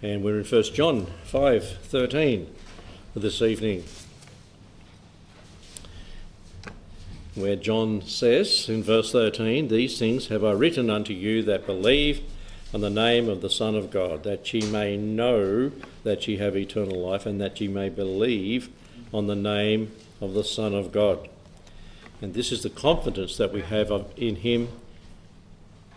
And 0.00 0.22
we're 0.22 0.38
in 0.38 0.44
1 0.44 0.62
John 0.74 1.08
5:13 1.24 2.46
this 3.16 3.42
evening. 3.42 3.82
Where 7.34 7.56
John 7.56 8.02
says 8.02 8.68
in 8.68 8.84
verse 8.84 9.10
13, 9.10 9.66
These 9.66 9.98
things 9.98 10.28
have 10.28 10.44
I 10.44 10.52
written 10.52 10.88
unto 10.88 11.12
you 11.12 11.42
that 11.42 11.66
believe 11.66 12.20
on 12.72 12.80
the 12.80 12.90
name 12.90 13.28
of 13.28 13.40
the 13.40 13.50
Son 13.50 13.74
of 13.74 13.90
God, 13.90 14.22
that 14.22 14.54
ye 14.54 14.60
may 14.70 14.96
know 14.96 15.72
that 16.04 16.28
ye 16.28 16.36
have 16.36 16.56
eternal 16.56 17.00
life, 17.00 17.26
and 17.26 17.40
that 17.40 17.60
ye 17.60 17.66
may 17.66 17.88
believe 17.88 18.68
on 19.12 19.26
the 19.26 19.34
name 19.34 19.90
of 20.20 20.32
the 20.32 20.44
Son 20.44 20.76
of 20.76 20.92
God. 20.92 21.28
And 22.22 22.34
this 22.34 22.52
is 22.52 22.62
the 22.62 22.70
confidence 22.70 23.36
that 23.36 23.52
we 23.52 23.62
have 23.62 23.90
in 24.16 24.36
him, 24.36 24.68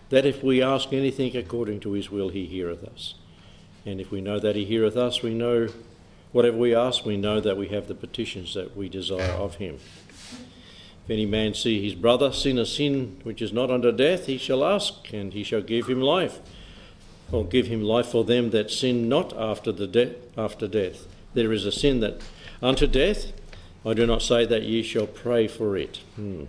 that 0.10 0.26
if 0.26 0.44
we 0.44 0.60
ask 0.60 0.92
anything 0.92 1.38
according 1.38 1.82
to 1.82 1.92
his 1.92 2.10
will, 2.10 2.30
he 2.30 2.48
heareth 2.48 2.84
us. 2.84 3.14
And 3.86 4.00
if 4.00 4.12
we 4.12 4.22
know 4.22 4.40
that 4.40 4.56
he 4.56 4.66
heareth 4.66 4.96
us, 4.96 5.22
we 5.22 5.34
know 5.34 5.68
whatever 6.32 6.58
we 6.58 6.76
ask, 6.76 7.06
we 7.06 7.18
know 7.18 7.40
that 7.40 7.58
we 7.58 7.70
have 7.70 7.88
the 7.88 7.96
petitions 7.96 8.54
that 8.54 8.76
we 8.78 8.90
desire 8.90 9.32
of 9.32 9.56
him. 9.56 9.80
If 11.04 11.10
any 11.10 11.26
man 11.26 11.56
see 11.56 11.84
his 11.84 11.96
brother 11.96 12.32
sin 12.32 12.60
a 12.60 12.66
sin 12.66 13.20
which 13.24 13.42
is 13.42 13.52
not 13.52 13.72
unto 13.72 13.92
death, 13.92 14.28
he 14.28 14.38
shall 14.38 14.64
ask, 14.64 15.12
and 15.12 15.34
he 15.34 15.44
shall 15.44 15.62
give 15.62 15.88
him 15.88 16.00
life, 16.00 16.40
or 17.32 17.44
give 17.44 17.68
him 17.68 17.82
life 17.82 18.08
for 18.08 18.24
them 18.24 18.52
that 18.52 18.70
sin 18.70 19.10
not 19.10 19.36
after 19.36 19.72
the 19.72 19.88
de- 19.88 20.16
after 20.38 20.68
death. 20.68 21.08
There 21.34 21.52
is 21.52 21.66
a 21.66 21.72
sin 21.72 22.02
that 22.02 22.22
unto 22.62 22.86
death. 22.88 23.34
I 23.84 23.96
do 23.96 24.06
not 24.06 24.22
say 24.22 24.46
that 24.46 24.62
ye 24.62 24.84
shall 24.84 25.08
pray 25.08 25.48
for 25.48 25.76
it. 25.76 26.02
Hmm. 26.16 26.44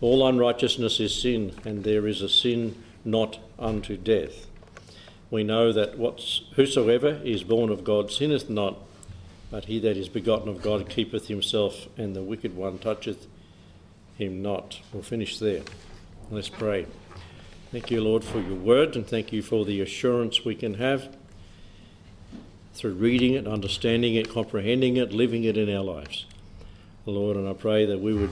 All 0.00 0.26
unrighteousness 0.26 0.98
is 0.98 1.14
sin, 1.14 1.52
and 1.64 1.84
there 1.84 2.06
is 2.06 2.22
a 2.22 2.28
sin 2.28 2.82
not 3.04 3.38
unto 3.58 3.98
death 3.98 4.47
we 5.30 5.44
know 5.44 5.72
that 5.72 5.98
what's, 5.98 6.42
whosoever 6.54 7.20
is 7.24 7.44
born 7.44 7.70
of 7.70 7.84
God 7.84 8.10
sinneth 8.10 8.48
not, 8.48 8.78
but 9.50 9.66
he 9.66 9.78
that 9.80 9.96
is 9.96 10.08
begotten 10.08 10.48
of 10.48 10.62
God 10.62 10.88
keepeth 10.88 11.28
himself, 11.28 11.88
and 11.96 12.14
the 12.14 12.22
wicked 12.22 12.56
one 12.56 12.78
toucheth 12.78 13.26
him 14.16 14.42
not. 14.42 14.80
We'll 14.92 15.02
finish 15.02 15.38
there. 15.38 15.62
Let's 16.30 16.48
pray. 16.48 16.86
Thank 17.70 17.90
you, 17.90 18.02
Lord, 18.02 18.24
for 18.24 18.40
your 18.40 18.56
word, 18.56 18.96
and 18.96 19.06
thank 19.06 19.32
you 19.32 19.42
for 19.42 19.64
the 19.64 19.80
assurance 19.80 20.44
we 20.44 20.54
can 20.54 20.74
have 20.74 21.14
through 22.74 22.94
reading 22.94 23.34
it, 23.34 23.46
understanding 23.46 24.14
it, 24.14 24.30
comprehending 24.30 24.96
it, 24.96 25.12
living 25.12 25.44
it 25.44 25.56
in 25.56 25.74
our 25.74 25.82
lives. 25.82 26.26
Lord, 27.04 27.36
and 27.36 27.48
I 27.48 27.54
pray 27.54 27.86
that 27.86 28.00
we 28.00 28.14
would 28.14 28.30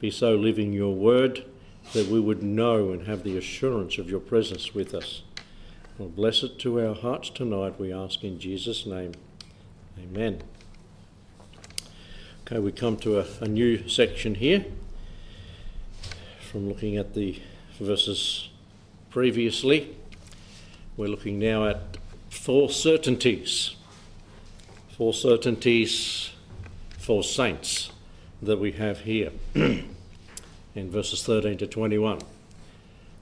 be 0.00 0.10
so 0.10 0.34
living 0.34 0.72
your 0.72 0.94
word 0.94 1.44
that 1.92 2.08
we 2.08 2.20
would 2.20 2.42
know 2.42 2.90
and 2.90 3.06
have 3.06 3.22
the 3.22 3.38
assurance 3.38 3.98
of 3.98 4.10
your 4.10 4.20
presence 4.20 4.74
with 4.74 4.94
us. 4.94 5.22
Well, 5.98 6.10
bless 6.10 6.42
it 6.42 6.58
to 6.58 6.86
our 6.86 6.94
hearts 6.94 7.30
tonight, 7.30 7.80
we 7.80 7.90
ask 7.90 8.22
in 8.22 8.38
Jesus' 8.38 8.84
name. 8.84 9.12
Amen. 9.98 10.42
Okay, 12.42 12.58
we 12.58 12.70
come 12.70 12.98
to 12.98 13.18
a, 13.20 13.24
a 13.40 13.48
new 13.48 13.88
section 13.88 14.34
here 14.34 14.66
from 16.50 16.68
looking 16.68 16.98
at 16.98 17.14
the 17.14 17.40
verses 17.80 18.50
previously. 19.08 19.96
We're 20.98 21.08
looking 21.08 21.38
now 21.38 21.66
at 21.66 21.96
four 22.28 22.68
certainties. 22.68 23.74
Four 24.98 25.14
certainties 25.14 26.30
for 26.98 27.24
saints 27.24 27.90
that 28.42 28.58
we 28.58 28.72
have 28.72 29.00
here 29.00 29.32
in 29.54 29.86
verses 30.76 31.24
13 31.24 31.56
to 31.56 31.66
21. 31.66 32.20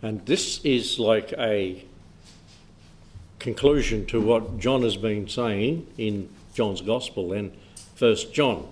And 0.02 0.26
this 0.26 0.60
is 0.64 0.98
like 0.98 1.32
a 1.38 1.84
conclusion 3.44 4.06
to 4.06 4.22
what 4.22 4.58
John 4.58 4.82
has 4.84 4.96
been 4.96 5.28
saying 5.28 5.86
in 5.98 6.30
John's 6.54 6.80
Gospel 6.80 7.34
and 7.34 7.54
First 7.94 8.32
John. 8.32 8.66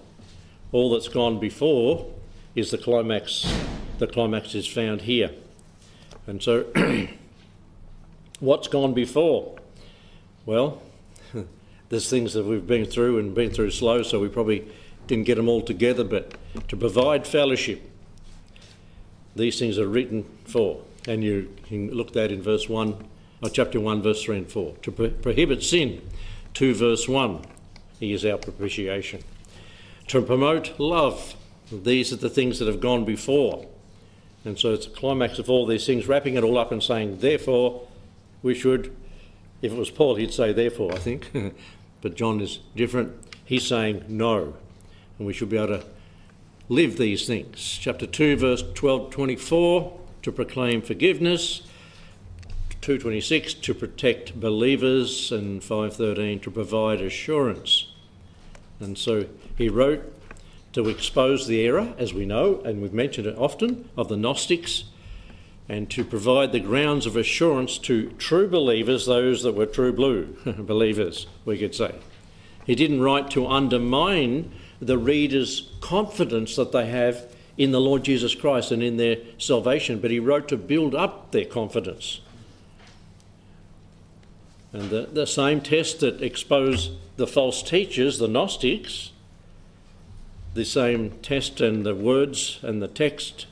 All 0.72 0.90
that's 0.90 1.08
gone 1.08 1.38
before 1.38 2.10
is 2.54 2.70
the 2.70 2.78
climax. 2.78 3.54
The 3.98 4.06
climax 4.06 4.54
is 4.54 4.66
found 4.66 5.02
here. 5.02 5.30
And 6.26 6.42
so, 6.42 6.64
what's 8.40 8.66
gone 8.66 8.94
before? 8.94 9.58
Well, 10.46 10.80
there's 11.90 12.08
things 12.08 12.32
that 12.32 12.46
we've 12.46 12.66
been 12.66 12.86
through 12.86 13.18
and 13.18 13.34
been 13.34 13.50
through 13.50 13.72
slow, 13.72 14.02
so 14.02 14.20
we 14.20 14.30
probably 14.30 14.66
didn't 15.06 15.24
get 15.24 15.34
them 15.34 15.50
all 15.50 15.60
together, 15.60 16.02
but 16.02 16.32
to 16.68 16.78
provide 16.78 17.26
fellowship, 17.26 17.90
these 19.36 19.58
things 19.58 19.78
are 19.78 19.86
written 19.86 20.24
for. 20.46 20.82
And 21.06 21.22
you 21.22 21.54
can 21.66 21.90
look 21.90 22.14
that 22.14 22.32
in 22.32 22.40
verse 22.40 22.70
1 22.70 23.11
uh, 23.42 23.48
chapter 23.48 23.80
1, 23.80 24.02
verse 24.02 24.22
3 24.22 24.38
and 24.38 24.50
4. 24.50 24.76
To 24.82 24.92
pro- 24.92 25.10
prohibit 25.10 25.62
sin, 25.62 26.02
2 26.54 26.74
verse 26.74 27.08
1, 27.08 27.44
he 27.98 28.12
is 28.12 28.24
our 28.24 28.38
propitiation. 28.38 29.22
To 30.08 30.22
promote 30.22 30.78
love, 30.78 31.34
these 31.70 32.12
are 32.12 32.16
the 32.16 32.30
things 32.30 32.58
that 32.58 32.68
have 32.68 32.80
gone 32.80 33.04
before. 33.04 33.66
And 34.44 34.58
so 34.58 34.72
it's 34.72 34.86
a 34.86 34.90
climax 34.90 35.38
of 35.38 35.48
all 35.48 35.66
these 35.66 35.86
things, 35.86 36.08
wrapping 36.08 36.34
it 36.34 36.44
all 36.44 36.58
up 36.58 36.72
and 36.72 36.82
saying, 36.82 37.18
therefore, 37.18 37.86
we 38.42 38.54
should, 38.54 38.94
if 39.62 39.72
it 39.72 39.78
was 39.78 39.90
Paul, 39.90 40.16
he'd 40.16 40.34
say, 40.34 40.52
therefore, 40.52 40.92
I 40.92 40.98
think. 40.98 41.30
but 42.02 42.16
John 42.16 42.40
is 42.40 42.58
different. 42.74 43.12
He's 43.44 43.66
saying 43.66 44.04
no. 44.08 44.54
And 45.18 45.26
we 45.26 45.32
should 45.32 45.48
be 45.48 45.56
able 45.56 45.78
to 45.78 45.84
live 46.68 46.98
these 46.98 47.26
things. 47.26 47.78
Chapter 47.80 48.06
2, 48.06 48.36
verse 48.36 48.64
12 48.74 49.10
24, 49.10 50.00
to 50.22 50.32
proclaim 50.32 50.82
forgiveness. 50.82 51.62
226 52.82 53.54
to 53.54 53.74
protect 53.74 54.40
believers 54.40 55.30
and 55.30 55.62
513 55.62 56.40
to 56.40 56.50
provide 56.50 57.00
assurance. 57.00 57.92
And 58.80 58.98
so 58.98 59.26
he 59.56 59.68
wrote 59.68 60.12
to 60.72 60.88
expose 60.88 61.46
the 61.46 61.64
error, 61.64 61.94
as 61.96 62.12
we 62.12 62.26
know, 62.26 62.60
and 62.64 62.82
we've 62.82 62.92
mentioned 62.92 63.28
it 63.28 63.38
often, 63.38 63.88
of 63.96 64.08
the 64.08 64.16
Gnostics, 64.16 64.84
and 65.68 65.88
to 65.90 66.04
provide 66.04 66.50
the 66.50 66.58
grounds 66.58 67.06
of 67.06 67.16
assurance 67.16 67.78
to 67.78 68.10
true 68.18 68.48
believers, 68.48 69.06
those 69.06 69.44
that 69.44 69.54
were 69.54 69.66
true 69.66 69.92
blue 69.92 70.36
believers, 70.44 71.28
we 71.44 71.58
could 71.58 71.76
say. 71.76 71.94
He 72.66 72.74
didn't 72.74 73.00
write 73.00 73.30
to 73.30 73.46
undermine 73.46 74.50
the 74.80 74.98
reader's 74.98 75.70
confidence 75.80 76.56
that 76.56 76.72
they 76.72 76.86
have 76.86 77.32
in 77.56 77.70
the 77.70 77.80
Lord 77.80 78.02
Jesus 78.02 78.34
Christ 78.34 78.72
and 78.72 78.82
in 78.82 78.96
their 78.96 79.18
salvation, 79.38 80.00
but 80.00 80.10
he 80.10 80.18
wrote 80.18 80.48
to 80.48 80.56
build 80.56 80.96
up 80.96 81.30
their 81.30 81.44
confidence 81.44 82.20
and 84.72 84.90
the, 84.90 85.08
the 85.12 85.26
same 85.26 85.60
test 85.60 86.00
that 86.00 86.22
exposed 86.22 86.92
the 87.16 87.26
false 87.26 87.62
teachers, 87.62 88.18
the 88.18 88.28
Gnostics, 88.28 89.12
the 90.54 90.64
same 90.64 91.10
test 91.22 91.60
and 91.60 91.84
the 91.84 91.94
words 91.94 92.58
and 92.62 92.82
the 92.82 92.88
text 92.88 93.46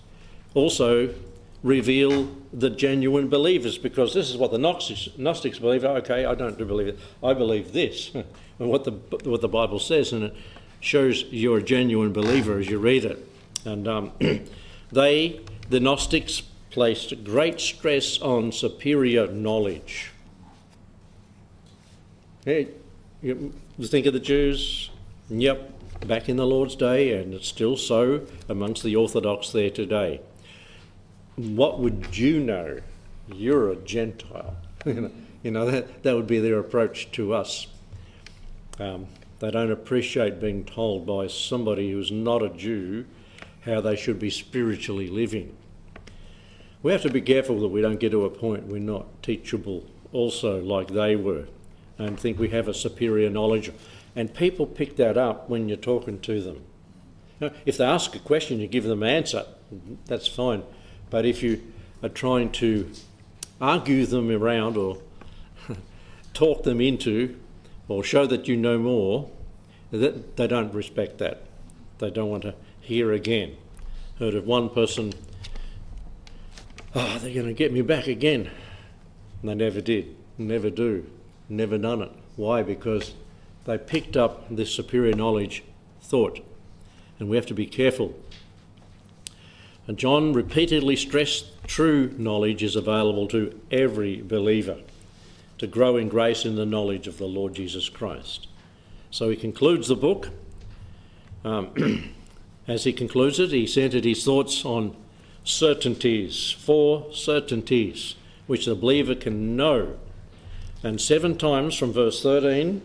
also 0.54 1.14
reveal 1.62 2.30
the 2.52 2.70
genuine 2.70 3.28
believers 3.28 3.78
because 3.78 4.14
this 4.14 4.30
is 4.30 4.36
what 4.36 4.50
the 4.50 4.58
Gnostics, 4.58 5.08
Gnostics 5.16 5.58
believe. 5.58 5.84
Okay, 5.84 6.24
I 6.24 6.34
don't 6.34 6.56
believe 6.56 6.88
it. 6.88 6.98
I 7.22 7.34
believe 7.34 7.72
this, 7.72 8.12
and 8.14 8.24
what 8.58 8.84
the 8.84 8.92
what 9.28 9.40
the 9.40 9.48
Bible 9.48 9.78
says, 9.78 10.12
and 10.12 10.24
it 10.24 10.34
shows 10.80 11.24
you're 11.24 11.58
a 11.58 11.62
genuine 11.62 12.12
believer 12.12 12.58
as 12.58 12.68
you 12.68 12.78
read 12.78 13.04
it. 13.04 13.18
And 13.64 13.86
um, 13.86 14.12
they, 14.92 15.40
the 15.68 15.80
Gnostics, 15.80 16.42
placed 16.70 17.24
great 17.24 17.60
stress 17.60 18.20
on 18.20 18.52
superior 18.52 19.26
knowledge. 19.26 20.12
Hey, 22.42 22.68
you 23.20 23.52
think 23.82 24.06
of 24.06 24.14
the 24.14 24.18
Jews? 24.18 24.88
Yep, 25.28 26.06
back 26.06 26.26
in 26.26 26.38
the 26.38 26.46
Lord's 26.46 26.74
day, 26.74 27.12
and 27.12 27.34
it's 27.34 27.46
still 27.46 27.76
so 27.76 28.26
amongst 28.48 28.82
the 28.82 28.96
Orthodox 28.96 29.52
there 29.52 29.68
today. 29.68 30.22
What 31.36 31.80
would 31.80 32.16
you 32.16 32.40
know? 32.40 32.78
You're 33.30 33.70
a 33.70 33.76
Gentile. 33.76 34.56
you 34.86 35.50
know, 35.50 35.70
that, 35.70 36.02
that 36.02 36.16
would 36.16 36.26
be 36.26 36.38
their 36.38 36.58
approach 36.58 37.12
to 37.12 37.34
us. 37.34 37.66
Um, 38.78 39.08
they 39.40 39.50
don't 39.50 39.70
appreciate 39.70 40.40
being 40.40 40.64
told 40.64 41.06
by 41.06 41.26
somebody 41.26 41.92
who's 41.92 42.10
not 42.10 42.42
a 42.42 42.48
Jew 42.48 43.04
how 43.66 43.82
they 43.82 43.96
should 43.96 44.18
be 44.18 44.30
spiritually 44.30 45.08
living. 45.08 45.54
We 46.82 46.92
have 46.92 47.02
to 47.02 47.10
be 47.10 47.20
careful 47.20 47.60
that 47.60 47.68
we 47.68 47.82
don't 47.82 48.00
get 48.00 48.12
to 48.12 48.24
a 48.24 48.30
point 48.30 48.64
we're 48.64 48.78
not 48.78 49.22
teachable 49.22 49.84
also 50.12 50.58
like 50.62 50.88
they 50.88 51.16
were 51.16 51.44
and 52.00 52.18
think 52.18 52.38
we 52.38 52.48
have 52.48 52.68
a 52.68 52.74
superior 52.74 53.30
knowledge. 53.30 53.70
And 54.16 54.34
people 54.34 54.66
pick 54.66 54.96
that 54.96 55.16
up 55.16 55.48
when 55.48 55.68
you're 55.68 55.76
talking 55.76 56.18
to 56.20 56.42
them. 56.42 56.64
Now, 57.40 57.50
if 57.64 57.76
they 57.76 57.84
ask 57.84 58.14
a 58.14 58.18
question, 58.18 58.60
you 58.60 58.66
give 58.66 58.84
them 58.84 59.02
an 59.02 59.08
answer, 59.08 59.46
that's 60.06 60.26
fine. 60.26 60.62
But 61.10 61.24
if 61.24 61.42
you 61.42 61.62
are 62.02 62.08
trying 62.08 62.52
to 62.52 62.90
argue 63.60 64.06
them 64.06 64.30
around 64.30 64.76
or 64.76 64.98
talk 66.34 66.64
them 66.64 66.80
into 66.80 67.38
or 67.88 68.04
show 68.04 68.26
that 68.26 68.48
you 68.48 68.56
know 68.56 68.78
more, 68.78 69.30
that, 69.90 70.36
they 70.36 70.46
don't 70.46 70.72
respect 70.72 71.18
that. 71.18 71.42
They 71.98 72.10
don't 72.10 72.30
want 72.30 72.42
to 72.44 72.54
hear 72.80 73.12
again. 73.12 73.56
Heard 74.18 74.34
of 74.34 74.46
one 74.46 74.68
person, 74.70 75.12
oh, 76.94 77.18
they're 77.18 77.34
going 77.34 77.46
to 77.46 77.52
get 77.52 77.72
me 77.72 77.82
back 77.82 78.06
again. 78.06 78.50
And 79.40 79.50
they 79.50 79.54
never 79.54 79.80
did, 79.80 80.14
never 80.38 80.70
do. 80.70 81.06
Never 81.50 81.78
done 81.78 82.02
it. 82.02 82.12
Why? 82.36 82.62
Because 82.62 83.14
they 83.64 83.78
picked 83.78 84.16
up 84.16 84.46
this 84.50 84.74
superior 84.74 85.14
knowledge 85.14 85.62
thought. 86.02 86.44
And 87.18 87.28
we 87.28 87.36
have 87.36 87.46
to 87.46 87.54
be 87.54 87.66
careful. 87.66 88.14
And 89.86 89.98
John 89.98 90.32
repeatedly 90.32 90.96
stressed 90.96 91.46
true 91.66 92.14
knowledge 92.16 92.62
is 92.62 92.76
available 92.76 93.28
to 93.28 93.58
every 93.70 94.22
believer 94.22 94.78
to 95.58 95.66
grow 95.66 95.96
in 95.96 96.08
grace 96.08 96.44
in 96.44 96.56
the 96.56 96.64
knowledge 96.64 97.06
of 97.06 97.18
the 97.18 97.26
Lord 97.26 97.54
Jesus 97.54 97.88
Christ. 97.88 98.48
So 99.10 99.28
he 99.28 99.36
concludes 99.36 99.88
the 99.88 99.96
book. 99.96 100.30
Um, 101.44 102.14
as 102.68 102.84
he 102.84 102.92
concludes 102.92 103.38
it, 103.38 103.50
he 103.50 103.66
centered 103.66 104.04
his 104.04 104.24
thoughts 104.24 104.64
on 104.64 104.96
certainties, 105.44 106.50
four 106.50 107.12
certainties, 107.12 108.14
which 108.46 108.66
the 108.66 108.74
believer 108.74 109.14
can 109.14 109.56
know. 109.56 109.98
And 110.82 111.00
seven 111.00 111.36
times 111.36 111.76
from 111.76 111.92
verse 111.92 112.22
13 112.22 112.82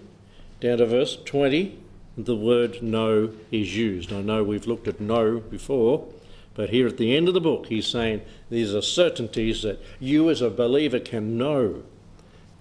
down 0.59 0.77
to 0.79 0.85
verse 0.85 1.17
20, 1.23 1.77
the 2.17 2.35
word 2.35 2.81
know 2.81 3.31
is 3.51 3.75
used. 3.75 4.11
I 4.11 4.21
know 4.21 4.43
we've 4.43 4.67
looked 4.67 4.87
at 4.87 4.99
know 4.99 5.39
before, 5.39 6.07
but 6.55 6.69
here 6.69 6.87
at 6.87 6.97
the 6.97 7.15
end 7.15 7.27
of 7.27 7.33
the 7.33 7.41
book, 7.41 7.67
he's 7.67 7.87
saying 7.87 8.21
these 8.49 8.73
are 8.73 8.81
certainties 8.81 9.63
that 9.63 9.81
you 9.99 10.29
as 10.29 10.41
a 10.41 10.49
believer 10.49 10.99
can 10.99 11.37
know. 11.37 11.83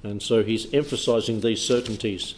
And 0.03 0.23
so 0.23 0.43
he's 0.43 0.73
emphasizing 0.75 1.41
these 1.41 1.63
certainties 1.63 2.35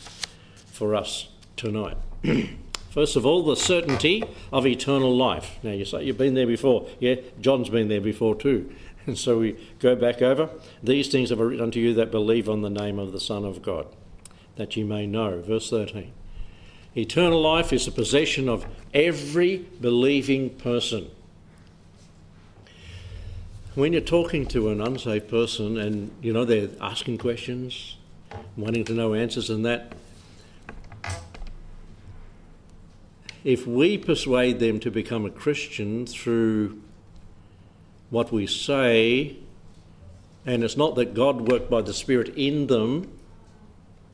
for 0.66 0.94
us 0.94 1.28
tonight. 1.56 1.96
First 2.90 3.16
of 3.16 3.26
all, 3.26 3.42
the 3.42 3.56
certainty 3.56 4.24
of 4.52 4.66
eternal 4.66 5.14
life. 5.14 5.58
Now, 5.62 5.72
you 5.72 5.84
say 5.84 6.04
you've 6.04 6.16
been 6.16 6.34
there 6.34 6.46
before. 6.46 6.88
Yeah, 6.98 7.16
John's 7.40 7.68
been 7.68 7.88
there 7.88 8.00
before 8.00 8.34
too. 8.34 8.74
And 9.06 9.16
so 9.16 9.38
we 9.38 9.56
go 9.78 9.94
back 9.94 10.20
over. 10.20 10.50
These 10.82 11.08
things 11.08 11.30
have 11.30 11.40
I 11.40 11.44
written 11.44 11.62
unto 11.62 11.78
you 11.78 11.94
that 11.94 12.10
believe 12.10 12.48
on 12.48 12.62
the 12.62 12.70
name 12.70 12.98
of 12.98 13.12
the 13.12 13.20
Son 13.20 13.44
of 13.44 13.62
God, 13.62 13.86
that 14.56 14.76
you 14.76 14.84
may 14.84 15.06
know. 15.06 15.40
Verse 15.42 15.70
13. 15.70 16.12
Eternal 16.96 17.40
life 17.40 17.72
is 17.72 17.84
the 17.84 17.92
possession 17.92 18.48
of 18.48 18.66
every 18.92 19.58
believing 19.80 20.50
person. 20.50 21.10
When 23.74 23.92
you're 23.92 24.00
talking 24.00 24.46
to 24.46 24.70
an 24.70 24.80
unsaved 24.80 25.28
person 25.28 25.76
and 25.76 26.10
you 26.22 26.32
know 26.32 26.46
they're 26.46 26.70
asking 26.80 27.18
questions, 27.18 27.98
wanting 28.56 28.84
to 28.86 28.94
know 28.94 29.12
answers 29.12 29.50
and 29.50 29.64
that, 29.66 29.92
if 33.44 33.66
we 33.66 33.98
persuade 33.98 34.58
them 34.58 34.80
to 34.80 34.90
become 34.90 35.26
a 35.26 35.30
Christian 35.30 36.06
through 36.06 36.82
what 38.10 38.32
we 38.32 38.46
say, 38.46 39.36
and 40.44 40.62
it's 40.62 40.76
not 40.76 40.94
that 40.96 41.14
God 41.14 41.50
worked 41.50 41.70
by 41.70 41.82
the 41.82 41.92
Spirit 41.92 42.28
in 42.36 42.66
them, 42.66 43.18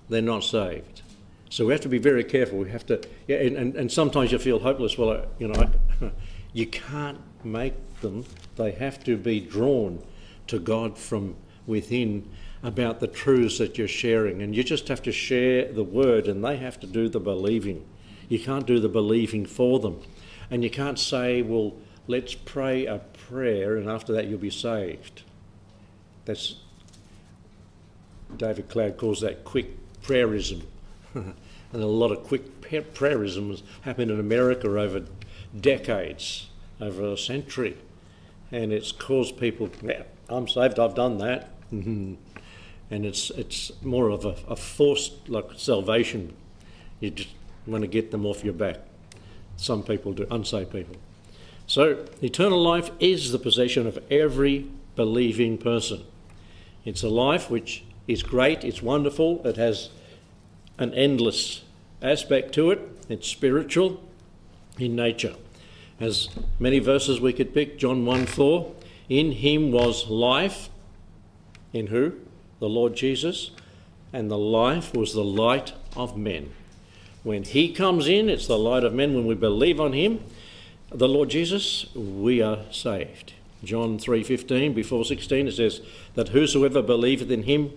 they're 0.08 0.22
not 0.22 0.44
saved. 0.44 1.02
So 1.50 1.66
we 1.66 1.72
have 1.72 1.82
to 1.82 1.88
be 1.88 1.98
very 1.98 2.24
careful. 2.24 2.58
We 2.58 2.70
have 2.70 2.86
to, 2.86 3.02
yeah, 3.28 3.36
and, 3.36 3.56
and, 3.56 3.76
and 3.76 3.92
sometimes 3.92 4.32
you 4.32 4.38
feel 4.38 4.58
hopeless. 4.58 4.96
Well, 4.96 5.26
you 5.38 5.48
know, 5.48 5.70
you 6.54 6.66
can't 6.66 7.20
make 7.44 7.74
them. 8.00 8.24
They 8.56 8.72
have 8.72 9.04
to 9.04 9.16
be 9.16 9.40
drawn 9.40 10.02
to 10.46 10.58
God 10.58 10.96
from 10.96 11.36
within 11.66 12.28
about 12.62 13.00
the 13.00 13.06
truths 13.06 13.58
that 13.58 13.76
you're 13.76 13.88
sharing. 13.88 14.40
And 14.40 14.54
you 14.54 14.62
just 14.62 14.88
have 14.88 15.02
to 15.02 15.12
share 15.12 15.70
the 15.70 15.84
word, 15.84 16.28
and 16.28 16.42
they 16.44 16.56
have 16.56 16.80
to 16.80 16.86
do 16.86 17.08
the 17.08 17.20
believing. 17.20 17.84
You 18.28 18.38
can't 18.38 18.66
do 18.66 18.80
the 18.80 18.88
believing 18.88 19.44
for 19.44 19.78
them. 19.78 20.00
And 20.50 20.62
you 20.62 20.70
can't 20.70 20.98
say, 20.98 21.42
well, 21.42 21.74
let's 22.06 22.34
pray 22.34 22.86
a 22.86 22.98
prayer 23.32 23.76
and 23.76 23.88
after 23.88 24.12
that 24.12 24.26
you'll 24.26 24.38
be 24.38 24.50
saved. 24.50 25.22
That's 26.26 26.56
David 28.36 28.68
Cloud 28.68 28.98
calls 28.98 29.20
that 29.22 29.44
quick 29.44 29.68
prayerism. 30.02 30.62
and 31.14 31.34
a 31.72 31.86
lot 31.86 32.12
of 32.12 32.24
quick 32.24 32.60
prayerism 32.60 33.50
has 33.50 33.62
happened 33.82 34.10
in 34.10 34.20
America 34.20 34.68
over 34.78 35.04
decades, 35.58 36.48
over 36.80 37.12
a 37.12 37.16
century. 37.16 37.76
And 38.50 38.72
it's 38.72 38.92
caused 38.92 39.38
people, 39.38 39.70
yeah, 39.82 40.02
I'm 40.28 40.46
saved, 40.46 40.78
I've 40.78 40.94
done 40.94 41.18
that. 41.18 41.50
and 41.70 42.18
it's 42.90 43.30
it's 43.30 43.72
more 43.82 44.10
of 44.10 44.26
a, 44.26 44.36
a 44.46 44.56
forced 44.56 45.28
like 45.28 45.46
salvation. 45.56 46.34
You 47.00 47.10
just 47.10 47.30
want 47.66 47.82
to 47.82 47.88
get 47.88 48.10
them 48.10 48.26
off 48.26 48.44
your 48.44 48.52
back. 48.52 48.80
Some 49.56 49.82
people 49.82 50.12
do, 50.12 50.26
unsaved 50.30 50.70
people. 50.70 50.96
So, 51.72 52.04
eternal 52.20 52.62
life 52.62 52.90
is 53.00 53.32
the 53.32 53.38
possession 53.38 53.86
of 53.86 53.98
every 54.10 54.66
believing 54.94 55.56
person. 55.56 56.04
It's 56.84 57.02
a 57.02 57.08
life 57.08 57.48
which 57.48 57.82
is 58.06 58.22
great, 58.22 58.62
it's 58.62 58.82
wonderful, 58.82 59.40
it 59.46 59.56
has 59.56 59.88
an 60.76 60.92
endless 60.92 61.62
aspect 62.02 62.52
to 62.56 62.72
it, 62.72 62.80
it's 63.08 63.26
spiritual 63.26 64.02
in 64.78 64.94
nature. 64.94 65.34
As 65.98 66.28
many 66.58 66.78
verses 66.78 67.22
we 67.22 67.32
could 67.32 67.54
pick, 67.54 67.78
John 67.78 68.04
1 68.04 68.26
4, 68.26 68.70
in 69.08 69.32
him 69.32 69.72
was 69.72 70.10
life. 70.10 70.68
In 71.72 71.86
who? 71.86 72.12
The 72.58 72.68
Lord 72.68 72.94
Jesus. 72.96 73.50
And 74.12 74.30
the 74.30 74.36
life 74.36 74.94
was 74.94 75.14
the 75.14 75.24
light 75.24 75.72
of 75.96 76.18
men. 76.18 76.52
When 77.22 77.44
He 77.44 77.72
comes 77.72 78.08
in, 78.08 78.28
it's 78.28 78.46
the 78.46 78.58
light 78.58 78.84
of 78.84 78.92
men. 78.92 79.14
When 79.14 79.26
we 79.26 79.34
believe 79.34 79.80
on 79.80 79.92
Him, 79.92 80.22
the 80.94 81.08
Lord 81.08 81.30
Jesus, 81.30 81.86
we 81.94 82.42
are 82.42 82.60
saved. 82.70 83.34
John 83.64 83.98
3:15 83.98 84.74
before 84.74 85.04
16 85.04 85.48
it 85.48 85.52
says 85.52 85.80
that 86.14 86.30
whosoever 86.30 86.82
believeth 86.82 87.30
in 87.30 87.44
him 87.44 87.70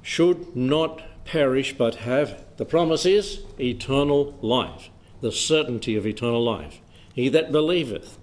should 0.00 0.54
not 0.54 1.02
perish 1.24 1.74
but 1.76 1.96
have 1.96 2.44
the 2.56 2.64
promise 2.64 3.04
is 3.04 3.40
eternal 3.58 4.38
life 4.42 4.90
the 5.22 5.32
certainty 5.32 5.96
of 5.96 6.06
eternal 6.06 6.44
life 6.44 6.80
he 7.14 7.28
that 7.30 7.50
believeth 7.50 8.16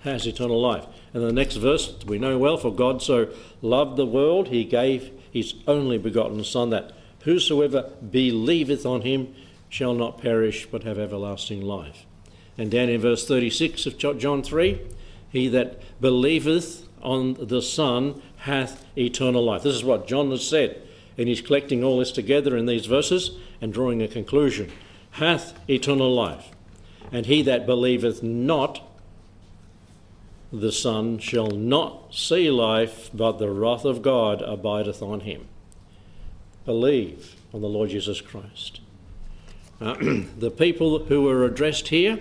has 0.00 0.26
eternal 0.26 0.60
life 0.60 0.84
and 1.14 1.22
the 1.22 1.32
next 1.32 1.56
verse 1.56 1.94
we 2.06 2.18
know 2.18 2.36
well 2.36 2.58
for 2.58 2.74
God 2.74 3.00
so 3.00 3.28
loved 3.62 3.96
the 3.96 4.04
world 4.04 4.48
he 4.48 4.64
gave 4.64 5.10
his 5.32 5.54
only 5.66 5.96
begotten 5.96 6.44
son 6.44 6.68
that 6.68 6.92
Whosoever 7.28 7.90
believeth 8.10 8.86
on 8.86 9.02
him 9.02 9.34
shall 9.68 9.92
not 9.92 10.18
perish 10.18 10.66
but 10.70 10.84
have 10.84 10.98
everlasting 10.98 11.60
life. 11.60 12.06
And 12.58 12.70
down 12.70 12.88
in 12.88 13.00
verse 13.00 13.26
36 13.26 13.86
of 13.86 13.96
John 14.18 14.42
3, 14.42 14.80
he 15.30 15.48
that 15.48 15.80
believeth 16.00 16.86
on 17.00 17.34
the 17.34 17.62
Son 17.62 18.20
hath 18.38 18.84
eternal 18.98 19.44
life. 19.44 19.62
This 19.62 19.76
is 19.76 19.84
what 19.84 20.08
John 20.08 20.30
has 20.32 20.46
said, 20.46 20.82
and 21.16 21.28
he's 21.28 21.40
collecting 21.40 21.84
all 21.84 21.98
this 21.98 22.10
together 22.10 22.56
in 22.56 22.66
these 22.66 22.86
verses 22.86 23.30
and 23.60 23.72
drawing 23.72 24.02
a 24.02 24.08
conclusion. 24.08 24.70
Hath 25.12 25.58
eternal 25.70 26.12
life. 26.12 26.48
And 27.12 27.26
he 27.26 27.42
that 27.42 27.64
believeth 27.64 28.22
not 28.22 28.82
the 30.52 30.72
Son 30.72 31.18
shall 31.18 31.50
not 31.50 32.14
see 32.14 32.50
life, 32.50 33.10
but 33.14 33.38
the 33.38 33.50
wrath 33.50 33.84
of 33.84 34.02
God 34.02 34.42
abideth 34.42 35.02
on 35.02 35.20
him 35.20 35.46
believe 36.68 37.34
on 37.54 37.62
the 37.62 37.66
Lord 37.66 37.88
Jesus 37.88 38.20
Christ. 38.20 38.80
Uh, 39.80 39.94
the 40.38 40.50
people 40.50 41.06
who 41.06 41.26
are 41.26 41.46
addressed 41.46 41.88
here 41.88 42.18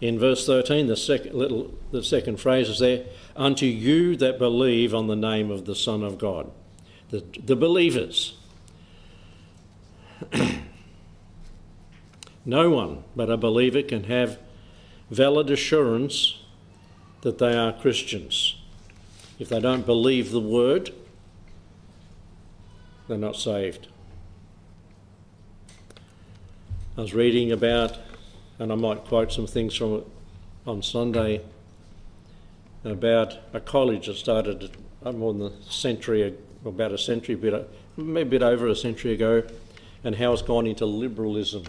in 0.00 0.18
verse 0.18 0.46
13, 0.46 0.86
the 0.86 0.96
second, 0.96 1.34
little, 1.34 1.74
the 1.90 2.02
second 2.02 2.38
phrase 2.38 2.68
is 2.68 2.78
there, 2.78 3.04
unto 3.34 3.66
you 3.66 4.16
that 4.16 4.38
believe 4.38 4.94
on 4.94 5.06
the 5.06 5.16
name 5.16 5.50
of 5.50 5.64
the 5.64 5.74
Son 5.74 6.02
of 6.02 6.18
God. 6.18 6.50
The, 7.10 7.24
the 7.42 7.56
believers. 7.56 8.36
no 12.44 12.70
one 12.70 13.04
but 13.14 13.30
a 13.30 13.36
believer 13.36 13.82
can 13.82 14.04
have 14.04 14.38
valid 15.10 15.50
assurance 15.50 16.42
that 17.22 17.38
they 17.38 17.56
are 17.56 17.72
Christians. 17.72 18.56
If 19.38 19.48
they 19.48 19.60
don't 19.60 19.84
believe 19.84 20.30
the 20.30 20.40
word, 20.40 20.90
they're 23.08 23.18
not 23.18 23.36
saved. 23.36 23.88
I 26.96 27.02
was 27.02 27.12
reading 27.14 27.52
about, 27.52 27.98
and 28.58 28.72
I 28.72 28.74
might 28.74 29.04
quote 29.04 29.32
some 29.32 29.46
things 29.46 29.74
from 29.74 29.94
it 29.94 30.06
on 30.66 30.82
Sunday, 30.82 31.42
about 32.84 33.38
a 33.52 33.60
college 33.60 34.06
that 34.06 34.16
started 34.16 34.70
more 35.04 35.32
than 35.32 35.42
a 35.42 35.62
century, 35.70 36.34
about 36.64 36.92
a 36.92 36.98
century, 36.98 37.34
bit, 37.34 37.68
maybe 37.96 38.36
a 38.36 38.40
bit 38.40 38.42
over 38.42 38.66
a 38.66 38.76
century 38.76 39.12
ago, 39.12 39.42
and 40.04 40.16
how 40.16 40.32
it's 40.32 40.42
gone 40.42 40.66
into 40.66 40.86
liberalism 40.86 41.64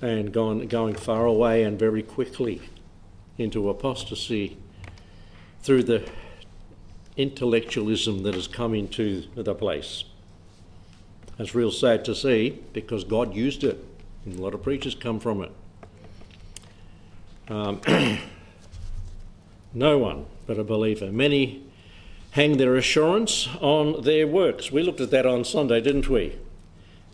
and 0.00 0.32
gone 0.32 0.66
going 0.66 0.94
far 0.94 1.26
away 1.26 1.62
and 1.62 1.78
very 1.78 2.02
quickly 2.02 2.60
into 3.38 3.68
apostasy 3.68 4.56
through 5.62 5.84
the 5.84 6.08
intellectualism 7.16 8.22
that 8.24 8.34
has 8.34 8.48
come 8.48 8.74
into 8.74 9.24
the 9.34 9.54
place. 9.54 10.04
It's 11.38 11.54
real 11.54 11.70
sad 11.70 12.04
to 12.06 12.14
see 12.14 12.58
because 12.72 13.04
God 13.04 13.34
used 13.34 13.64
it, 13.64 13.84
and 14.24 14.38
a 14.38 14.42
lot 14.42 14.54
of 14.54 14.62
preachers 14.62 14.94
come 14.94 15.20
from 15.20 15.42
it. 15.42 15.50
Um, 17.48 17.80
no 19.74 19.98
one 19.98 20.26
but 20.46 20.58
a 20.58 20.64
believer. 20.64 21.10
Many 21.10 21.64
hang 22.32 22.56
their 22.56 22.76
assurance 22.76 23.48
on 23.60 24.02
their 24.02 24.26
works. 24.26 24.72
We 24.72 24.82
looked 24.82 25.00
at 25.00 25.10
that 25.10 25.26
on 25.26 25.44
Sunday, 25.44 25.80
didn't 25.80 26.08
we? 26.08 26.38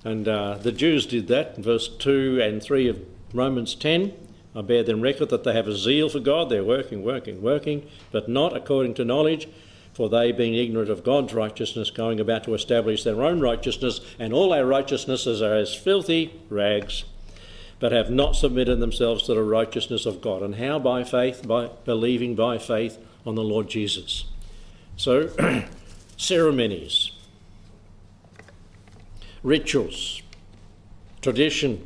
And 0.05 0.29
uh, 0.29 0.59
the 0.59 0.73
Jews 0.73 1.07
did 1.07 1.29
that 1.29 1.55
in 1.57 1.62
verse 1.62 1.88
2 1.88 2.41
and 2.41 2.62
3 2.62 2.88
of 2.88 3.00
Romans 3.35 3.75
10. 3.75 4.12
I 4.55 4.62
bear 4.62 4.83
them 4.83 5.00
record 5.00 5.29
that 5.31 5.45
they 5.45 5.53
have 5.53 5.69
a 5.69 5.77
zeal 5.77 6.09
for 6.09 6.21
God. 6.21 6.49
They're 6.49 6.65
working, 6.65 7.03
working, 7.03 7.43
working, 7.43 7.87
but 8.11 8.29
not 8.29 8.57
according 8.57 8.95
to 8.95 9.05
knowledge. 9.05 9.49
For 9.99 10.09
they, 10.09 10.31
being 10.31 10.55
ignorant 10.55 10.90
of 10.90 11.02
God's 11.02 11.35
righteousness, 11.35 11.90
going 11.90 12.21
about 12.21 12.45
to 12.45 12.55
establish 12.55 13.02
their 13.02 13.21
own 13.21 13.40
righteousness, 13.40 14.00
and 14.17 14.33
all 14.33 14.52
our 14.52 14.64
righteousnesses 14.64 15.43
are 15.43 15.57
as 15.57 15.75
filthy 15.75 16.40
rags, 16.49 17.02
but 17.81 17.90
have 17.90 18.09
not 18.09 18.37
submitted 18.37 18.78
themselves 18.78 19.25
to 19.25 19.35
the 19.35 19.43
righteousness 19.43 20.07
of 20.07 20.21
God. 20.21 20.43
And 20.43 20.55
how? 20.55 20.78
By 20.78 21.02
faith, 21.02 21.49
by 21.49 21.71
believing 21.85 22.37
by 22.37 22.59
faith 22.59 22.97
on 23.26 23.35
the 23.35 23.43
Lord 23.43 23.69
Jesus. 23.69 24.26
So, 24.97 25.31
ceremonies, 26.17 27.11
rituals, 29.43 30.23
tradition. 31.23 31.85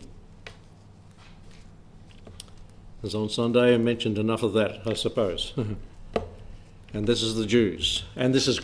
As 3.02 3.14
on 3.14 3.30
Sunday, 3.30 3.72
I 3.72 3.78
mentioned 3.78 4.18
enough 4.18 4.42
of 4.42 4.52
that, 4.52 4.86
I 4.86 4.92
suppose. 4.92 5.54
and 6.92 7.06
this 7.06 7.22
is 7.22 7.36
the 7.36 7.46
Jews. 7.46 8.04
And 8.16 8.34
this 8.34 8.46
is 8.46 8.60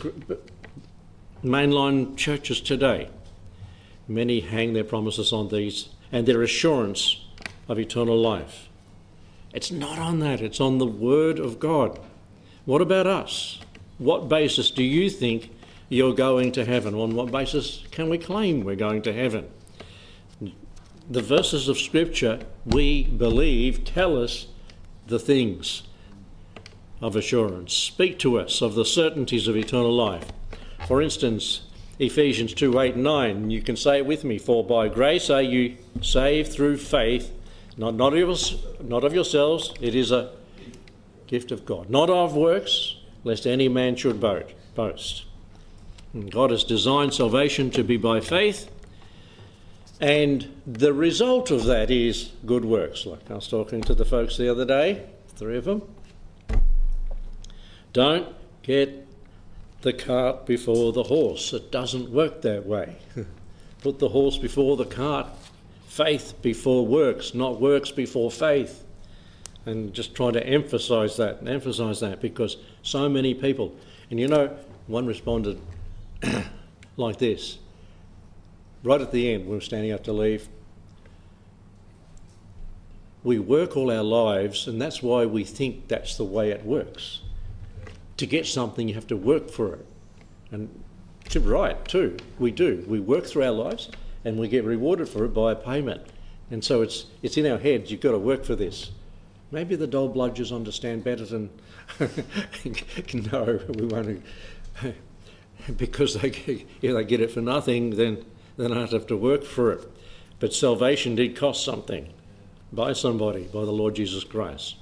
mainline 1.42 2.16
churches 2.16 2.60
today. 2.60 3.08
Many 4.06 4.40
hang 4.40 4.72
their 4.72 4.84
promises 4.84 5.32
on 5.32 5.48
these 5.48 5.88
and 6.12 6.26
their 6.26 6.42
assurance 6.42 7.24
of 7.68 7.78
eternal 7.78 8.18
life. 8.18 8.68
It's 9.52 9.70
not 9.70 9.98
on 9.98 10.20
that, 10.20 10.40
it's 10.40 10.60
on 10.60 10.78
the 10.78 10.86
Word 10.86 11.38
of 11.38 11.58
God. 11.58 11.98
What 12.64 12.82
about 12.82 13.06
us? 13.06 13.60
What 13.98 14.28
basis 14.28 14.70
do 14.70 14.82
you 14.82 15.08
think 15.10 15.50
you're 15.88 16.14
going 16.14 16.52
to 16.52 16.64
heaven? 16.64 16.94
On 16.94 17.14
what 17.14 17.32
basis 17.32 17.84
can 17.90 18.10
we 18.10 18.18
claim 18.18 18.62
we're 18.62 18.76
going 18.76 19.02
to 19.02 19.12
heaven? 19.12 19.48
The 21.10 21.22
verses 21.22 21.68
of 21.68 21.78
Scripture 21.78 22.40
we 22.66 23.04
believe 23.04 23.84
tell 23.84 24.22
us 24.22 24.48
the 25.06 25.18
things 25.18 25.87
of 27.00 27.16
assurance, 27.16 27.74
speak 27.74 28.18
to 28.18 28.38
us 28.38 28.60
of 28.60 28.74
the 28.74 28.84
certainties 28.84 29.46
of 29.48 29.56
eternal 29.56 29.94
life. 29.94 30.26
For 30.86 31.00
instance, 31.00 31.62
Ephesians 31.98 32.54
2 32.54 32.78
8 32.78 32.94
and 32.94 33.04
9, 33.04 33.50
you 33.50 33.62
can 33.62 33.76
say 33.76 33.98
it 33.98 34.06
with 34.06 34.24
me, 34.24 34.38
for 34.38 34.64
by 34.64 34.88
grace 34.88 35.30
are 35.30 35.42
you 35.42 35.76
saved 36.00 36.52
through 36.52 36.76
faith, 36.76 37.32
not, 37.76 37.94
not, 37.94 38.14
of, 38.14 38.40
not 38.82 39.04
of 39.04 39.14
yourselves, 39.14 39.74
it 39.80 39.94
is 39.94 40.10
a 40.10 40.30
gift 41.26 41.52
of 41.52 41.64
God, 41.64 41.90
not 41.90 42.10
of 42.10 42.34
works, 42.34 42.96
lest 43.24 43.46
any 43.46 43.68
man 43.68 43.96
should 43.96 44.20
boast. 44.20 45.24
God 46.30 46.50
has 46.50 46.64
designed 46.64 47.14
salvation 47.14 47.70
to 47.72 47.84
be 47.84 47.96
by 47.96 48.20
faith, 48.20 48.70
and 50.00 50.48
the 50.66 50.92
result 50.92 51.50
of 51.50 51.64
that 51.64 51.90
is 51.90 52.30
good 52.46 52.64
works. 52.64 53.04
Like 53.04 53.30
I 53.30 53.34
was 53.34 53.48
talking 53.48 53.82
to 53.82 53.94
the 53.94 54.04
folks 54.04 54.36
the 54.36 54.48
other 54.50 54.64
day, 54.64 55.04
three 55.36 55.56
of 55.56 55.64
them. 55.64 55.82
Don't 57.98 58.32
get 58.62 59.08
the 59.82 59.92
cart 59.92 60.46
before 60.46 60.92
the 60.92 61.02
horse. 61.02 61.52
It 61.52 61.72
doesn't 61.72 62.10
work 62.10 62.42
that 62.42 62.64
way. 62.64 62.94
Put 63.82 63.98
the 63.98 64.10
horse 64.10 64.38
before 64.38 64.76
the 64.76 64.84
cart. 64.84 65.26
Faith 65.88 66.34
before 66.40 66.86
works, 66.86 67.34
not 67.34 67.60
works 67.60 67.90
before 67.90 68.30
faith. 68.30 68.84
And 69.66 69.92
just 69.92 70.14
try 70.14 70.30
to 70.30 70.46
emphasise 70.46 71.16
that 71.16 71.40
and 71.40 71.48
emphasise 71.48 71.98
that 71.98 72.20
because 72.20 72.58
so 72.82 73.08
many 73.08 73.34
people, 73.34 73.74
and 74.10 74.20
you 74.20 74.28
know, 74.28 74.56
one 74.86 75.04
responded 75.04 75.60
like 76.96 77.18
this. 77.18 77.58
Right 78.84 79.00
at 79.00 79.10
the 79.10 79.34
end, 79.34 79.46
we 79.46 79.56
were 79.56 79.60
standing 79.60 79.90
up 79.90 80.04
to 80.04 80.12
leave. 80.12 80.48
We 83.24 83.40
work 83.40 83.76
all 83.76 83.90
our 83.90 84.04
lives, 84.04 84.68
and 84.68 84.80
that's 84.80 85.02
why 85.02 85.26
we 85.26 85.42
think 85.42 85.88
that's 85.88 86.16
the 86.16 86.22
way 86.22 86.52
it 86.52 86.64
works. 86.64 87.22
To 88.18 88.26
get 88.26 88.46
something, 88.46 88.88
you 88.88 88.94
have 88.94 89.06
to 89.08 89.16
work 89.16 89.50
for 89.50 89.74
it. 89.74 89.86
And 90.50 90.68
to 91.30 91.40
right, 91.40 91.82
too. 91.86 92.16
We 92.38 92.50
do. 92.50 92.84
We 92.86 93.00
work 93.00 93.26
through 93.26 93.44
our 93.44 93.52
lives, 93.52 93.90
and 94.24 94.38
we 94.38 94.48
get 94.48 94.64
rewarded 94.64 95.08
for 95.08 95.24
it 95.24 95.34
by 95.34 95.52
a 95.52 95.56
payment. 95.56 96.02
And 96.50 96.64
so 96.64 96.82
it's, 96.82 97.06
it's 97.22 97.36
in 97.36 97.46
our 97.46 97.58
heads, 97.58 97.90
you've 97.90 98.00
got 98.00 98.12
to 98.12 98.18
work 98.18 98.44
for 98.44 98.54
this. 98.54 98.90
Maybe 99.50 99.76
the 99.76 99.86
dole 99.86 100.12
bludgers 100.12 100.54
understand 100.54 101.04
better 101.04 101.24
than 101.24 101.50
no, 103.32 103.60
we 103.76 103.86
won't 103.86 104.22
because 105.76 106.14
they, 106.14 106.28
if 106.28 106.94
they 106.94 107.04
get 107.04 107.20
it 107.20 107.30
for 107.30 107.40
nothing, 107.40 107.96
then 107.96 108.24
they 108.56 108.68
don't 108.68 108.90
have 108.90 109.06
to 109.06 109.16
work 109.16 109.44
for 109.44 109.72
it. 109.72 109.90
But 110.38 110.52
salvation 110.52 111.14
did 111.14 111.36
cost 111.36 111.64
something 111.64 112.12
by 112.72 112.92
somebody, 112.92 113.44
by 113.44 113.64
the 113.64 113.72
Lord 113.72 113.94
Jesus 113.96 114.22
Christ. 114.24 114.76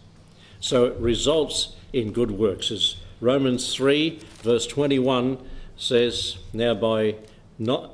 So 0.60 0.86
it 0.86 0.96
results 0.96 1.76
in 1.92 2.12
good 2.12 2.32
works. 2.32 2.70
As 2.70 2.96
Romans 3.20 3.75
3, 3.75 4.20
verse 4.42 4.66
21 4.66 5.38
says, 5.76 6.38
Now 6.52 6.75
by 6.75 7.16
not 7.58 7.92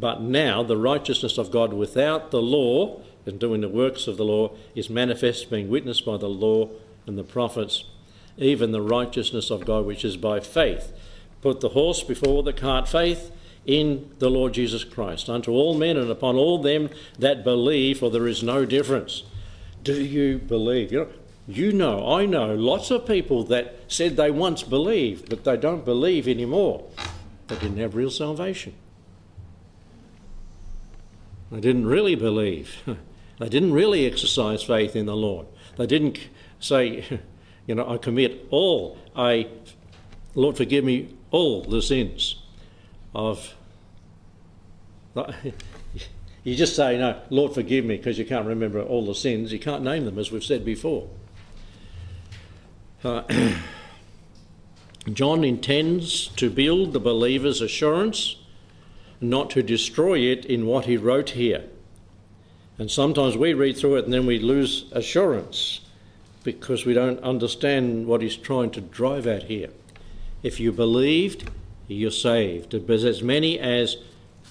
but 0.00 0.20
now 0.20 0.62
the 0.62 0.76
righteousness 0.76 1.38
of 1.38 1.50
God 1.50 1.72
without 1.72 2.30
the 2.30 2.40
law 2.40 3.00
and 3.26 3.38
doing 3.40 3.62
the 3.62 3.68
works 3.68 4.06
of 4.06 4.16
the 4.16 4.24
law 4.24 4.52
is 4.76 4.88
manifest, 4.88 5.50
being 5.50 5.68
witnessed 5.68 6.06
by 6.06 6.16
the 6.16 6.28
law 6.28 6.68
and 7.04 7.18
the 7.18 7.24
prophets, 7.24 7.84
even 8.36 8.70
the 8.70 8.80
righteousness 8.80 9.50
of 9.50 9.64
God 9.64 9.84
which 9.84 10.04
is 10.04 10.16
by 10.16 10.38
faith 10.38 10.92
Put 11.40 11.60
the 11.60 11.70
horse 11.70 12.02
before 12.02 12.42
the 12.42 12.52
cart, 12.52 12.88
faith 12.88 13.30
in 13.64 14.10
the 14.18 14.30
Lord 14.30 14.54
Jesus 14.54 14.82
Christ, 14.82 15.28
unto 15.28 15.52
all 15.52 15.74
men 15.74 15.96
and 15.96 16.10
upon 16.10 16.36
all 16.36 16.60
them 16.60 16.90
that 17.18 17.44
believe, 17.44 17.98
for 17.98 18.10
there 18.10 18.26
is 18.26 18.42
no 18.42 18.64
difference. 18.64 19.22
Do 19.84 20.02
you 20.02 20.38
believe? 20.38 20.90
You 20.90 21.00
know, 21.00 21.08
you 21.48 21.72
know, 21.72 22.12
I 22.12 22.26
know 22.26 22.54
lots 22.54 22.90
of 22.90 23.06
people 23.06 23.42
that 23.44 23.74
said 23.88 24.16
they 24.16 24.30
once 24.30 24.62
believed, 24.62 25.30
but 25.30 25.44
they 25.44 25.56
don't 25.56 25.82
believe 25.82 26.28
anymore. 26.28 26.84
They 27.46 27.56
didn't 27.56 27.78
have 27.78 27.94
real 27.94 28.10
salvation. 28.10 28.74
They 31.50 31.60
didn't 31.60 31.86
really 31.86 32.14
believe. 32.14 32.82
They 33.38 33.48
didn't 33.48 33.72
really 33.72 34.04
exercise 34.04 34.64
faith 34.64 34.96
in 34.96 35.06
the 35.06 35.14
Lord. 35.14 35.46
They 35.76 35.86
didn't 35.86 36.18
say, 36.58 37.20
you 37.68 37.76
know, 37.76 37.88
I 37.88 37.96
commit 37.96 38.48
all. 38.50 38.98
I, 39.14 39.46
Lord, 40.34 40.56
forgive 40.56 40.82
me 40.82 41.14
all 41.30 41.62
the 41.62 41.80
sins 41.80 42.42
of. 43.14 43.54
You 46.44 46.54
just 46.54 46.74
say, 46.74 46.96
No, 46.96 47.20
Lord, 47.30 47.52
forgive 47.52 47.84
me, 47.84 47.98
because 47.98 48.18
you 48.18 48.24
can't 48.24 48.46
remember 48.46 48.80
all 48.80 49.04
the 49.04 49.14
sins. 49.14 49.52
You 49.52 49.58
can't 49.58 49.82
name 49.82 50.06
them, 50.06 50.18
as 50.18 50.32
we've 50.32 50.42
said 50.42 50.64
before. 50.64 51.10
Uh, 53.04 53.22
John 55.12 55.44
intends 55.44 56.28
to 56.36 56.50
build 56.50 56.92
the 56.92 57.00
believer's 57.00 57.60
assurance, 57.60 58.36
not 59.20 59.50
to 59.50 59.62
destroy 59.62 60.18
it 60.18 60.44
in 60.44 60.66
what 60.66 60.86
he 60.86 60.96
wrote 60.96 61.30
here. 61.30 61.64
And 62.76 62.90
sometimes 62.90 63.36
we 63.36 63.54
read 63.54 63.76
through 63.76 63.96
it 63.96 64.04
and 64.04 64.12
then 64.12 64.26
we 64.26 64.38
lose 64.38 64.86
assurance 64.92 65.80
because 66.44 66.84
we 66.84 66.94
don't 66.94 67.20
understand 67.20 68.06
what 68.06 68.22
he's 68.22 68.36
trying 68.36 68.70
to 68.70 68.80
drive 68.80 69.26
at 69.26 69.44
here. 69.44 69.70
If 70.42 70.60
you 70.60 70.72
believed, 70.72 71.50
you're 71.88 72.10
saved. 72.10 72.86
But 72.86 73.00
as 73.00 73.22
many 73.22 73.58
as 73.58 73.96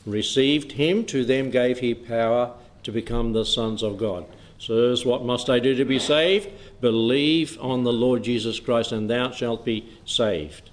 received 0.06 0.74
him, 0.74 1.06
to 1.06 1.25
them 1.25 1.50
gave 1.50 1.80
he 1.80 1.94
power 1.94 2.54
to 2.84 2.92
become 2.92 3.34
the 3.34 3.46
sons 3.46 3.84
of 3.84 3.98
God. 3.98 4.25
Sirs, 4.60 5.06
what 5.06 5.24
must 5.24 5.50
I 5.50 5.60
do 5.60 5.75
to 5.75 5.86
be 5.86 6.00
saved? 6.00 6.50
Believe 6.80 7.58
on 7.60 7.84
the 7.84 7.94
Lord 7.94 8.24
Jesus 8.24 8.60
Christ, 8.60 8.92
and 8.92 9.10
thou 9.10 9.32
shalt 9.32 9.66
be 9.66 9.90
saved. 10.06 10.70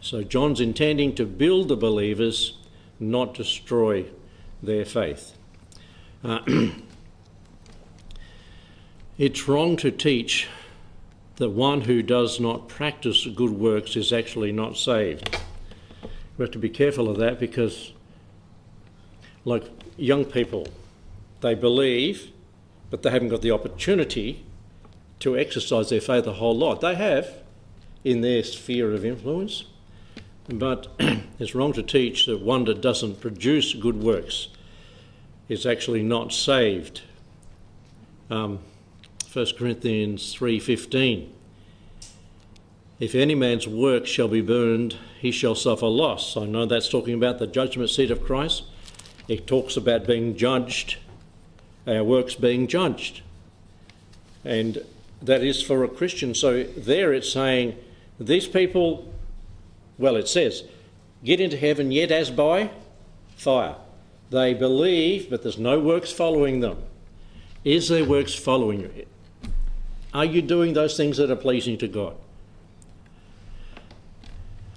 So 0.00 0.22
John's 0.22 0.60
intending 0.60 1.14
to 1.16 1.26
build 1.26 1.68
the 1.68 1.76
believers, 1.76 2.58
not 2.98 3.34
destroy 3.34 4.06
their 4.62 4.84
faith. 4.84 5.36
Uh, 6.24 6.40
it's 9.18 9.46
wrong 9.46 9.76
to 9.76 9.90
teach 9.90 10.48
that 11.36 11.50
one 11.50 11.82
who 11.82 12.02
does 12.02 12.40
not 12.40 12.68
practice 12.68 13.26
good 13.26 13.52
works 13.52 13.96
is 13.96 14.12
actually 14.12 14.52
not 14.52 14.76
saved. 14.76 15.38
We 16.36 16.44
have 16.44 16.52
to 16.52 16.58
be 16.58 16.68
careful 16.68 17.08
of 17.08 17.18
that 17.18 17.38
because, 17.38 17.92
like 19.44 19.64
young 19.96 20.24
people, 20.24 20.66
they 21.40 21.54
believe, 21.54 22.30
but 22.90 23.02
they 23.02 23.10
haven't 23.10 23.28
got 23.28 23.42
the 23.42 23.52
opportunity 23.52 24.44
to 25.20 25.38
exercise 25.38 25.90
their 25.90 26.00
faith 26.00 26.26
a 26.26 26.34
whole 26.34 26.56
lot. 26.56 26.80
They 26.80 26.94
have 26.94 27.28
in 28.04 28.22
their 28.22 28.42
sphere 28.42 28.92
of 28.92 29.04
influence, 29.04 29.64
but 30.48 30.88
it's 31.38 31.54
wrong 31.54 31.72
to 31.74 31.82
teach 31.82 32.26
that 32.26 32.40
one 32.40 32.64
that 32.64 32.80
doesn't 32.80 33.20
produce 33.20 33.74
good 33.74 34.02
works 34.02 34.48
is 35.48 35.66
actually 35.66 36.02
not 36.02 36.32
saved. 36.32 37.02
Um, 38.30 38.60
1 39.32 39.46
Corinthians 39.58 40.34
3:15 40.34 41.28
If 42.98 43.14
any 43.14 43.34
man's 43.34 43.68
work 43.68 44.06
shall 44.06 44.28
be 44.28 44.40
burned, 44.40 44.96
he 45.20 45.30
shall 45.30 45.54
suffer 45.54 45.86
loss. 45.86 46.36
I 46.36 46.46
know 46.46 46.66
that's 46.66 46.88
talking 46.88 47.14
about 47.14 47.38
the 47.38 47.46
judgment 47.46 47.90
seat 47.90 48.10
of 48.10 48.22
Christ. 48.22 48.64
It 49.28 49.46
talks 49.46 49.76
about 49.76 50.06
being 50.06 50.36
judged, 50.36 50.96
our 51.86 52.02
works 52.02 52.34
being 52.34 52.66
judged. 52.66 53.22
And 54.44 54.84
that 55.22 55.42
is 55.42 55.62
for 55.62 55.84
a 55.84 55.88
Christian. 55.88 56.34
So 56.34 56.64
there 56.64 57.12
it's 57.12 57.32
saying 57.32 57.76
these 58.18 58.46
people, 58.46 59.12
well, 59.98 60.16
it 60.16 60.28
says, 60.28 60.64
get 61.24 61.40
into 61.40 61.56
heaven 61.56 61.92
yet 61.92 62.10
as 62.10 62.30
by 62.30 62.70
fire. 63.36 63.76
They 64.30 64.54
believe, 64.54 65.28
but 65.28 65.42
there's 65.42 65.58
no 65.58 65.80
works 65.80 66.12
following 66.12 66.60
them. 66.60 66.78
Is 67.64 67.88
there 67.88 68.04
works 68.04 68.34
following 68.34 68.80
you? 68.80 69.06
Are 70.14 70.24
you 70.24 70.42
doing 70.42 70.72
those 70.72 70.96
things 70.96 71.18
that 71.18 71.30
are 71.30 71.36
pleasing 71.36 71.78
to 71.78 71.88
God? 71.88 72.16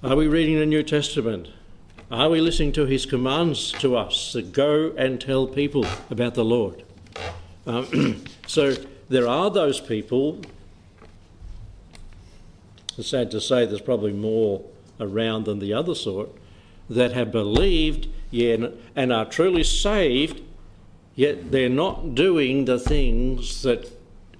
Are 0.02 0.16
we 0.16 0.28
reading 0.28 0.58
the 0.58 0.66
New 0.66 0.82
Testament? 0.82 1.48
Are 2.10 2.28
we 2.28 2.40
listening 2.40 2.72
to 2.72 2.84
his 2.84 3.06
commands 3.06 3.72
to 3.72 3.96
us 3.96 4.32
to 4.32 4.42
go 4.42 4.92
and 4.96 5.20
tell 5.20 5.46
people 5.46 5.86
about 6.10 6.34
the 6.34 6.44
Lord? 6.44 6.84
Um, 7.66 8.24
so 8.46 8.76
there 9.08 9.28
are 9.28 9.50
those 9.50 9.80
people, 9.80 10.40
it's 12.96 13.08
sad 13.08 13.30
to 13.32 13.40
say 13.40 13.66
there's 13.66 13.80
probably 13.80 14.12
more 14.12 14.62
around 15.00 15.44
than 15.44 15.58
the 15.58 15.72
other 15.72 15.94
sort, 15.94 16.30
that 16.88 17.12
have 17.12 17.32
believed 17.32 18.08
yeah, 18.30 18.68
and 18.96 19.12
are 19.12 19.24
truly 19.24 19.62
saved, 19.62 20.42
yet 21.14 21.52
they're 21.52 21.68
not 21.68 22.14
doing 22.14 22.64
the 22.64 22.78
things 22.78 23.62
that 23.62 23.90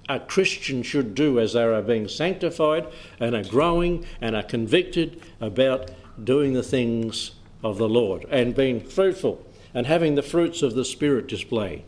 a 0.07 0.19
Christian 0.19 0.83
should 0.83 1.15
do 1.15 1.39
as 1.39 1.53
they 1.53 1.63
are 1.63 1.81
being 1.81 2.07
sanctified 2.07 2.87
and 3.19 3.35
are 3.35 3.43
growing 3.43 4.05
and 4.21 4.35
are 4.35 4.43
convicted 4.43 5.21
about 5.41 5.91
doing 6.23 6.53
the 6.53 6.63
things 6.63 7.31
of 7.63 7.77
the 7.77 7.89
Lord 7.89 8.25
and 8.29 8.55
being 8.55 8.81
fruitful 8.81 9.43
and 9.73 9.87
having 9.87 10.15
the 10.15 10.21
fruits 10.21 10.61
of 10.61 10.75
the 10.75 10.85
Spirit 10.85 11.27
displayed. 11.27 11.83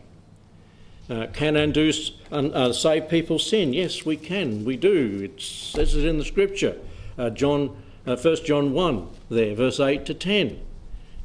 Uh, 1.10 1.26
can 1.32 1.56
and 1.56 1.72
do 1.72 1.90
uh, 2.30 2.72
save 2.72 3.08
people 3.08 3.38
sin? 3.38 3.72
Yes, 3.72 4.04
we 4.04 4.16
can. 4.16 4.64
We 4.64 4.76
do. 4.76 5.22
It 5.22 5.40
says 5.40 5.94
it 5.94 6.04
in 6.04 6.18
the 6.18 6.24
Scripture. 6.24 6.76
Uh, 7.16 7.30
John, 7.30 7.76
uh, 8.06 8.16
1 8.16 8.36
John 8.44 8.72
1, 8.72 9.08
there, 9.30 9.54
verse 9.54 9.80
8 9.80 10.04
to 10.06 10.14
10. 10.14 10.60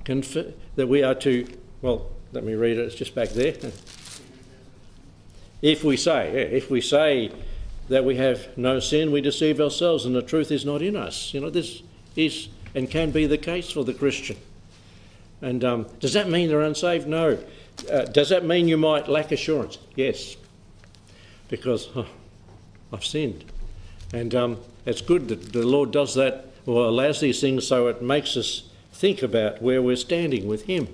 Conf- 0.06 0.54
that 0.76 0.88
we 0.88 1.04
are 1.04 1.16
to, 1.16 1.48
well, 1.82 2.10
let 2.32 2.44
me 2.44 2.54
read 2.54 2.78
it, 2.78 2.82
it's 2.82 2.96
just 2.96 3.14
back 3.14 3.30
there. 3.30 3.56
if 5.62 5.84
we 5.84 5.98
say, 5.98 6.34
yeah, 6.34 6.58
if 6.58 6.70
we 6.70 6.82
say 6.82 7.32
that 7.90 8.06
we 8.06 8.16
have 8.16 8.58
no 8.58 8.80
sin, 8.80 9.12
we 9.12 9.22
deceive 9.22 9.60
ourselves 9.60 10.06
and 10.06 10.16
the 10.16 10.22
truth 10.22 10.52
is 10.52 10.66
not 10.66 10.82
in 10.82 10.96
us. 10.96 11.34
You 11.34 11.42
know, 11.42 11.50
this 11.50 11.84
is 12.16 12.48
and 12.76 12.90
can 12.90 13.12
be 13.12 13.26
the 13.28 13.38
case 13.38 13.72
for 13.72 13.84
the 13.84 13.94
Christian. 13.94 14.38
And 15.42 15.64
um, 15.64 15.86
does 16.00 16.14
that 16.14 16.30
mean 16.30 16.50
they're 16.50 16.62
unsaved? 16.62 17.08
No. 17.08 17.38
Uh, 17.92 18.04
does 18.06 18.30
that 18.30 18.46
mean 18.46 18.68
you 18.68 18.78
might 18.78 19.08
lack 19.08 19.32
assurance? 19.32 19.78
Yes. 19.96 20.38
Because 21.50 21.90
oh, 21.96 22.06
I've 22.92 23.06
sinned. 23.06 23.46
And 24.14 24.34
um, 24.36 24.58
it's 24.86 25.02
good 25.02 25.28
that 25.30 25.54
the 25.54 25.66
Lord 25.66 25.92
does 25.92 26.16
that 26.16 26.48
or 26.66 26.86
allows 26.86 27.20
these 27.20 27.42
things 27.42 27.68
so 27.68 27.88
it 27.88 28.02
makes 28.02 28.38
us 28.38 28.70
think 28.92 29.22
about 29.22 29.62
where 29.62 29.82
we're 29.82 29.96
standing 29.96 30.48
with 30.48 30.66
Him. 30.66 30.88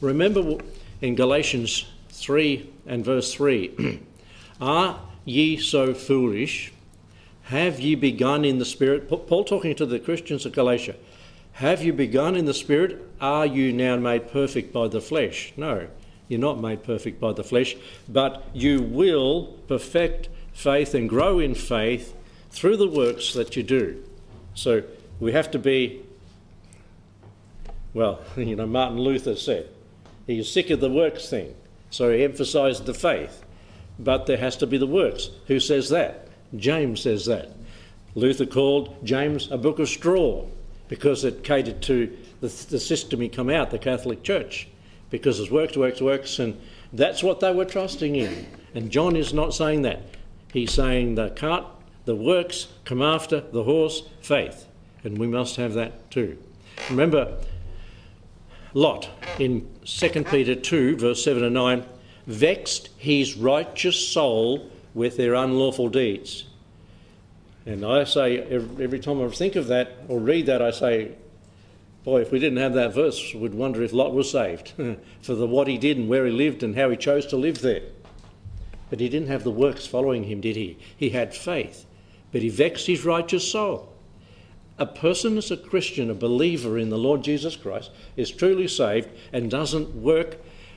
Remember 0.00 0.58
in 1.00 1.14
Galatians 1.14 1.86
3 2.10 2.70
and 2.86 3.04
verse 3.04 3.32
3 3.34 4.00
Are 4.60 5.00
ye 5.24 5.56
so 5.56 5.94
foolish? 5.94 6.72
Have 7.44 7.80
ye 7.80 7.94
begun 7.94 8.44
in 8.44 8.58
the 8.58 8.64
Spirit? 8.64 9.08
Paul 9.08 9.44
talking 9.44 9.74
to 9.74 9.86
the 9.86 9.98
Christians 9.98 10.46
of 10.46 10.52
Galatia. 10.52 10.94
Have 11.54 11.84
you 11.84 11.92
begun 11.92 12.34
in 12.34 12.46
the 12.46 12.54
Spirit? 12.54 13.00
Are 13.20 13.46
you 13.46 13.72
now 13.72 13.94
made 13.96 14.32
perfect 14.32 14.72
by 14.72 14.88
the 14.88 15.00
flesh? 15.00 15.52
No, 15.56 15.86
you're 16.26 16.40
not 16.40 16.60
made 16.60 16.82
perfect 16.82 17.20
by 17.20 17.32
the 17.32 17.44
flesh, 17.44 17.76
but 18.08 18.42
you 18.52 18.82
will 18.82 19.56
perfect 19.68 20.28
faith 20.52 20.94
and 20.94 21.08
grow 21.08 21.38
in 21.38 21.54
faith 21.54 22.12
through 22.50 22.76
the 22.76 22.88
works 22.88 23.34
that 23.34 23.54
you 23.54 23.62
do. 23.62 24.02
So 24.54 24.82
we 25.20 25.30
have 25.30 25.48
to 25.52 25.60
be, 25.60 26.02
well, 27.92 28.20
you 28.36 28.56
know, 28.56 28.66
Martin 28.66 28.98
Luther 28.98 29.36
said, 29.36 29.68
he's 30.26 30.50
sick 30.50 30.70
of 30.70 30.80
the 30.80 30.90
works 30.90 31.30
thing. 31.30 31.54
So 31.90 32.12
he 32.12 32.24
emphasised 32.24 32.84
the 32.84 32.94
faith. 32.94 33.44
But 33.96 34.26
there 34.26 34.38
has 34.38 34.56
to 34.56 34.66
be 34.66 34.76
the 34.76 34.88
works. 34.88 35.30
Who 35.46 35.60
says 35.60 35.88
that? 35.90 36.26
James 36.56 37.02
says 37.02 37.26
that. 37.26 37.52
Luther 38.16 38.46
called 38.46 39.06
James 39.06 39.48
a 39.52 39.56
book 39.56 39.78
of 39.78 39.88
straw 39.88 40.46
because 40.88 41.24
it 41.24 41.44
catered 41.44 41.82
to 41.82 42.16
the, 42.40 42.48
the 42.48 42.80
system 42.80 43.20
he 43.20 43.28
come 43.28 43.50
out, 43.50 43.70
the 43.70 43.78
Catholic 43.78 44.22
Church, 44.22 44.68
because 45.10 45.40
it's 45.40 45.50
works, 45.50 45.76
works, 45.76 46.00
works, 46.00 46.38
and 46.38 46.60
that's 46.92 47.22
what 47.22 47.40
they 47.40 47.52
were 47.52 47.64
trusting 47.64 48.16
in. 48.16 48.46
And 48.74 48.90
John 48.90 49.16
is 49.16 49.32
not 49.32 49.54
saying 49.54 49.82
that. 49.82 50.02
He's 50.52 50.72
saying 50.72 51.14
the 51.14 51.30
cart, 51.30 51.66
the 52.04 52.16
works 52.16 52.68
come 52.84 53.02
after 53.02 53.40
the 53.40 53.64
horse, 53.64 54.02
faith. 54.20 54.66
And 55.02 55.18
we 55.18 55.26
must 55.26 55.56
have 55.56 55.74
that 55.74 56.10
too. 56.10 56.38
Remember, 56.90 57.38
Lot 58.72 59.08
in 59.38 59.68
2 59.84 60.24
Peter 60.24 60.54
2, 60.54 60.96
verse 60.96 61.22
7 61.22 61.44
and 61.44 61.54
9, 61.54 61.84
vexed 62.26 62.88
his 62.96 63.36
righteous 63.36 63.96
soul 63.96 64.70
with 64.94 65.16
their 65.16 65.34
unlawful 65.34 65.88
deeds. 65.88 66.44
And 67.66 67.84
I 67.84 68.04
say, 68.04 68.38
every 68.38 69.00
time 69.00 69.22
I 69.22 69.28
think 69.28 69.56
of 69.56 69.68
that 69.68 69.96
or 70.08 70.20
read 70.20 70.46
that, 70.46 70.60
I 70.60 70.70
say, 70.70 71.12
boy, 72.04 72.20
if 72.20 72.30
we 72.30 72.38
didn't 72.38 72.58
have 72.58 72.74
that 72.74 72.94
verse, 72.94 73.34
we'd 73.34 73.54
wonder 73.54 73.82
if 73.82 73.92
Lot 73.92 74.12
was 74.12 74.30
saved 74.30 74.72
for 75.22 75.34
the 75.34 75.46
what 75.46 75.66
he 75.66 75.78
did 75.78 75.96
and 75.96 76.08
where 76.08 76.26
he 76.26 76.32
lived 76.32 76.62
and 76.62 76.76
how 76.76 76.90
he 76.90 76.96
chose 76.96 77.26
to 77.26 77.36
live 77.36 77.62
there. 77.62 77.82
But 78.90 79.00
he 79.00 79.08
didn't 79.08 79.28
have 79.28 79.44
the 79.44 79.50
works 79.50 79.86
following 79.86 80.24
him, 80.24 80.40
did 80.40 80.56
he? 80.56 80.78
He 80.96 81.10
had 81.10 81.34
faith, 81.34 81.86
but 82.32 82.42
he 82.42 82.50
vexed 82.50 82.86
his 82.86 83.04
righteous 83.04 83.50
soul. 83.50 83.90
A 84.76 84.86
person 84.86 85.38
as 85.38 85.50
a 85.50 85.56
Christian, 85.56 86.10
a 86.10 86.14
believer 86.14 86.78
in 86.78 86.90
the 86.90 86.98
Lord 86.98 87.22
Jesus 87.22 87.56
Christ, 87.56 87.90
is 88.16 88.30
truly 88.30 88.68
saved 88.68 89.08
and 89.32 89.50
doesn't 89.50 89.94
work 89.94 90.36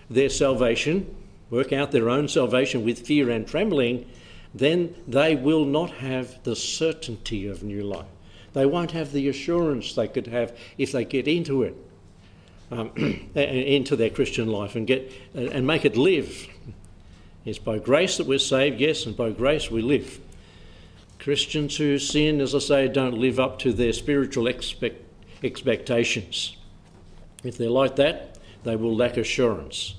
their 0.09 0.29
salvation, 0.29 1.13
work 1.49 1.73
out 1.73 1.91
their 1.91 2.09
own 2.09 2.27
salvation 2.27 2.85
with 2.85 3.05
fear 3.05 3.29
and 3.29 3.47
trembling, 3.47 4.05
then 4.59 4.95
they 5.07 5.35
will 5.35 5.65
not 5.65 5.91
have 5.91 6.41
the 6.43 6.55
certainty 6.55 7.47
of 7.47 7.63
new 7.63 7.83
life. 7.83 8.05
They 8.53 8.65
won't 8.65 8.91
have 8.91 9.11
the 9.11 9.29
assurance 9.29 9.93
they 9.93 10.07
could 10.07 10.27
have 10.27 10.57
if 10.77 10.91
they 10.91 11.05
get 11.05 11.27
into 11.27 11.63
it, 11.63 11.75
um, 12.71 12.89
into 13.35 13.95
their 13.95 14.09
Christian 14.09 14.47
life 14.47 14.75
and 14.75 14.87
get 14.87 15.11
and 15.33 15.67
make 15.67 15.85
it 15.85 15.97
live. 15.97 16.47
It's 17.45 17.59
by 17.59 17.79
grace 17.79 18.17
that 18.17 18.27
we're 18.27 18.39
saved, 18.39 18.79
yes, 18.79 19.05
and 19.05 19.15
by 19.15 19.29
grace 19.29 19.71
we 19.71 19.81
live. 19.81 20.19
Christians 21.19 21.77
who 21.77 21.97
sin, 21.97 22.41
as 22.41 22.53
I 22.53 22.59
say, 22.59 22.87
don't 22.87 23.17
live 23.17 23.39
up 23.39 23.59
to 23.59 23.73
their 23.73 23.93
spiritual 23.93 24.47
expect, 24.47 25.01
expectations. 25.43 26.57
If 27.43 27.57
they're 27.57 27.69
like 27.69 27.95
that, 27.97 28.37
they 28.63 28.75
will 28.75 28.95
lack 28.95 29.17
assurance. 29.17 29.95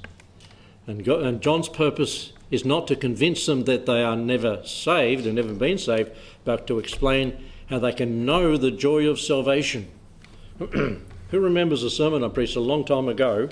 And, 0.87 1.05
God, 1.05 1.23
and 1.23 1.41
John's 1.41 1.69
purpose 1.69 2.33
is 2.51 2.65
not 2.65 2.87
to 2.89 2.97
convince 2.97 3.47
them 3.47 3.65
that 3.65 3.87
they 3.87 4.03
are 4.03 4.17
never 4.17 4.63
saved 4.65 5.27
and 5.27 5.37
never 5.37 5.53
been 5.53 5.79
saved, 5.79 6.11
but 6.45 6.67
to 6.67 6.79
explain 6.79 7.37
how 7.69 7.79
they 7.79 7.93
can 7.93 8.25
know 8.25 8.57
the 8.57 8.71
joy 8.71 9.07
of 9.07 9.21
salvation. 9.21 9.89
Who 10.59 11.01
remembers 11.33 11.83
a 11.83 11.91
sermon 11.91 12.25
I 12.25 12.29
preached 12.29 12.57
a 12.57 12.61
long 12.61 12.85
time 12.85 13.09
ago? 13.09 13.49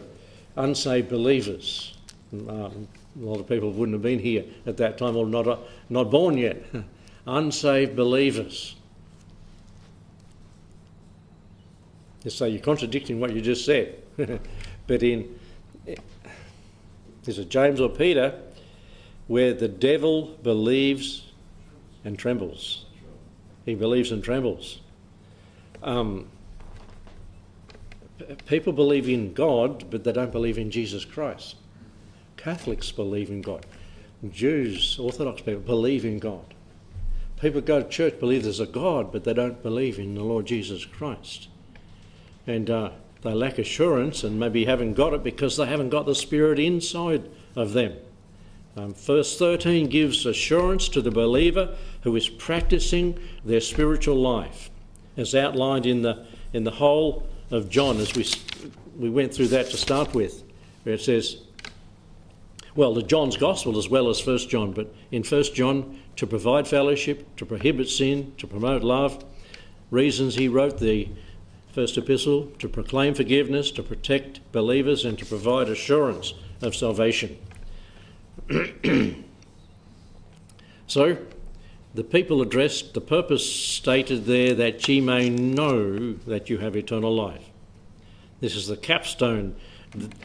Unsaved 0.57 1.11
believers. 1.11 1.95
Um, 2.33 2.89
a 3.21 3.25
lot 3.25 3.39
of 3.39 3.49
people 3.49 3.71
wouldn't 3.71 3.95
have 3.95 4.03
been 4.03 4.19
here 4.19 4.45
at 4.67 4.79
that 4.79 4.99
time 4.99 5.17
or 5.17 5.27
not, 5.27 5.47
uh, 5.47 5.59
not 5.91 6.11
born 6.11 6.39
yet. 6.39 6.65
Unsaved 7.27 7.95
believers. 7.95 8.77
Say 12.29 12.49
you're 12.49 12.61
contradicting 12.61 13.21
what 13.21 13.33
you 13.33 13.41
just 13.41 13.65
said. 13.65 14.03
but 14.89 15.03
in 15.03 15.39
is 17.27 17.39
it 17.39 17.49
James 17.49 17.81
or 17.81 17.89
Peter 17.89 18.41
where 19.27 19.53
the 19.53 19.69
devil 19.69 20.37
believes 20.43 21.25
and 22.05 22.19
trembles? 22.19 22.87
He 23.65 23.75
believes 23.75 24.13
and 24.13 24.23
trembles. 24.23 24.81
Um, 25.83 26.29
people 28.47 28.73
believe 28.73 29.09
in 29.09 29.33
God, 29.33 29.91
but 29.91 30.05
they 30.05 30.13
don't 30.13 30.33
believe 30.33 30.59
in 30.59 30.71
Jesus 30.71 31.05
Christ. 31.05 31.57
Catholics 32.37 32.93
believe 32.93 33.31
in 33.31 33.43
God. 33.43 33.67
Jews, 34.31 34.99
Orthodox 34.99 35.43
people, 35.43 35.61
believe 35.61 36.05
in 36.05 36.19
God. 36.19 36.55
People 37.41 37.61
go 37.61 37.83
to 37.83 37.89
church, 37.89 38.19
believe 38.19 38.45
there's 38.45 38.61
a 38.61 38.67
God, 38.67 39.13
but 39.13 39.25
they 39.25 39.35
don't 39.35 39.63
believe 39.63 39.99
in 39.99 40.15
the 40.15 40.23
Lord 40.23 40.47
Jesus 40.47 40.85
Christ. 40.85 41.49
And 42.47 42.71
uh, 42.71 42.91
they 43.23 43.33
lack 43.33 43.59
assurance 43.59 44.25
and 44.25 44.41
maybe 44.41 44.65
haven't 44.65 44.95
got 44.95 45.13
it 45.13 45.23
because 45.23 45.57
they 45.57 45.67
haven't 45.67 45.91
got 45.91 46.07
the 46.07 46.15
Spirit 46.15 46.59
inside 46.59 47.29
of 47.55 47.73
them. 47.73 47.97
Um, 48.77 48.93
verse 48.93 49.39
13 49.39 49.89
gives 49.89 50.27
assurance 50.27 50.91
to 50.91 51.01
the 51.01 51.11
believer 51.11 51.75
who 52.03 52.15
is 52.15 52.29
practicing 52.29 53.19
their 53.43 53.63
spiritual 53.63 54.17
life, 54.17 54.71
as 55.17 55.35
outlined 55.35 55.87
in 55.87 56.03
the, 56.03 56.27
in 56.53 56.65
the 56.65 56.73
whole 56.73 57.27
of 57.51 57.71
John, 57.71 57.97
as 57.99 58.15
we, 58.15 58.27
we 58.99 59.09
went 59.09 59.33
through 59.33 59.49
that 59.49 59.71
to 59.71 59.79
start 59.79 60.15
with, 60.15 60.43
where 60.83 60.97
it 60.97 61.01
says, 61.01 61.39
well, 62.75 62.93
the 62.93 63.03
John's 63.03 63.39
Gospel 63.39 63.79
as 63.79 63.89
well 63.89 64.11
as 64.11 64.21
First 64.21 64.51
John, 64.51 64.73
but 64.73 64.95
in 65.11 65.23
First 65.23 65.55
John, 65.55 65.99
to 66.17 66.27
provide 66.27 66.69
fellowship, 66.69 67.35
to 67.37 67.47
prohibit 67.47 67.89
sin, 67.89 68.35
to 68.37 68.47
promote 68.47 68.83
love, 68.83 69.25
reasons 69.91 70.35
he 70.35 70.49
wrote 70.49 70.79
the 70.79 71.09
first 71.73 71.97
epistle, 71.97 72.53
to 72.59 72.69
proclaim 72.69 73.15
forgiveness, 73.15 73.71
to 73.71 73.83
protect 73.83 74.41
believers, 74.53 75.07
and 75.07 75.19
to 75.19 75.25
provide 75.25 75.71
assurance 75.71 76.35
of 76.61 76.77
salvation. 76.77 77.39
so, 80.87 81.17
the 81.95 82.05
people 82.05 82.43
addressed, 82.43 82.95
the 82.95 83.01
purpose 83.01 83.51
stated 83.51 84.27
there 84.27 84.55
that 84.55 84.87
ye 84.87 85.01
may 85.01 85.31
know 85.31 86.13
that 86.27 86.49
you 86.49 86.59
have 86.59 86.77
eternal 86.77 87.15
life. 87.15 87.43
This 88.41 88.55
is 88.55 88.67
the 88.67 88.77
capstone, 88.77 89.57